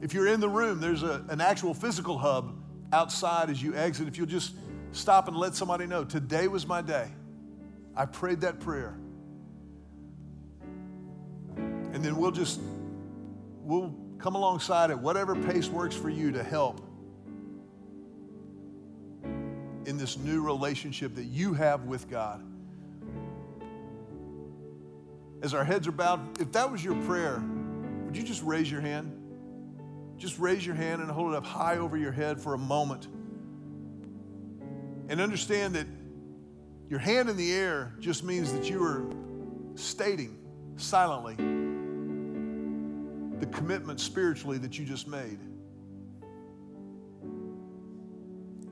If 0.00 0.12
you're 0.12 0.28
in 0.28 0.40
the 0.40 0.48
room, 0.48 0.80
there's 0.80 1.02
a, 1.02 1.24
an 1.28 1.40
actual 1.40 1.74
physical 1.74 2.18
hub 2.18 2.54
outside 2.92 3.50
as 3.50 3.62
you 3.62 3.74
exit. 3.74 4.08
If 4.08 4.18
you'll 4.18 4.26
just 4.26 4.54
stop 4.92 5.28
and 5.28 5.36
let 5.36 5.54
somebody 5.54 5.86
know, 5.86 6.04
today 6.04 6.48
was 6.48 6.66
my 6.66 6.82
day. 6.82 7.08
I 7.94 8.04
prayed 8.04 8.42
that 8.42 8.60
prayer. 8.60 8.98
And 11.56 12.04
then 12.04 12.16
we'll 12.16 12.30
just, 12.30 12.60
we'll 13.62 13.94
come 14.18 14.34
alongside 14.34 14.90
at 14.90 14.98
whatever 14.98 15.34
pace 15.34 15.68
works 15.68 15.96
for 15.96 16.10
you 16.10 16.32
to 16.32 16.42
help 16.42 16.82
in 19.86 19.96
this 19.96 20.18
new 20.18 20.42
relationship 20.42 21.14
that 21.14 21.24
you 21.24 21.54
have 21.54 21.84
with 21.84 22.10
God. 22.10 22.44
As 25.42 25.54
our 25.54 25.64
heads 25.64 25.86
are 25.86 25.92
bowed, 25.92 26.40
if 26.40 26.52
that 26.52 26.70
was 26.70 26.84
your 26.84 26.96
prayer, 27.04 27.42
would 28.04 28.16
you 28.16 28.22
just 28.22 28.42
raise 28.42 28.70
your 28.70 28.80
hand? 28.80 29.15
Just 30.18 30.38
raise 30.38 30.64
your 30.64 30.74
hand 30.74 31.02
and 31.02 31.10
hold 31.10 31.32
it 31.32 31.36
up 31.36 31.44
high 31.44 31.76
over 31.76 31.96
your 31.96 32.12
head 32.12 32.40
for 32.40 32.54
a 32.54 32.58
moment. 32.58 33.08
And 35.08 35.20
understand 35.20 35.74
that 35.74 35.86
your 36.88 36.98
hand 36.98 37.28
in 37.28 37.36
the 37.36 37.52
air 37.52 37.94
just 38.00 38.24
means 38.24 38.52
that 38.52 38.70
you 38.70 38.82
are 38.82 39.04
stating 39.74 40.38
silently 40.76 41.36
the 43.38 43.46
commitment 43.46 44.00
spiritually 44.00 44.58
that 44.58 44.78
you 44.78 44.84
just 44.84 45.06
made. 45.06 45.38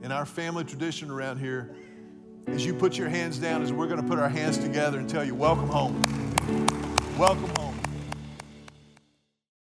In 0.01 0.11
our 0.11 0.25
family 0.25 0.63
tradition 0.63 1.11
around 1.11 1.37
here, 1.37 1.75
as 2.47 2.65
you 2.65 2.73
put 2.73 2.97
your 2.97 3.09
hands 3.09 3.37
down, 3.37 3.61
as 3.61 3.71
we're 3.73 3.87
going 3.87 4.01
to 4.01 4.07
put 4.07 4.19
our 4.19 4.29
hands 4.29 4.57
together 4.57 4.99
and 4.99 5.09
tell 5.09 5.23
you, 5.23 5.35
welcome 5.35 5.67
home. 5.67 6.01
Welcome 7.17 7.49
home. 7.57 7.64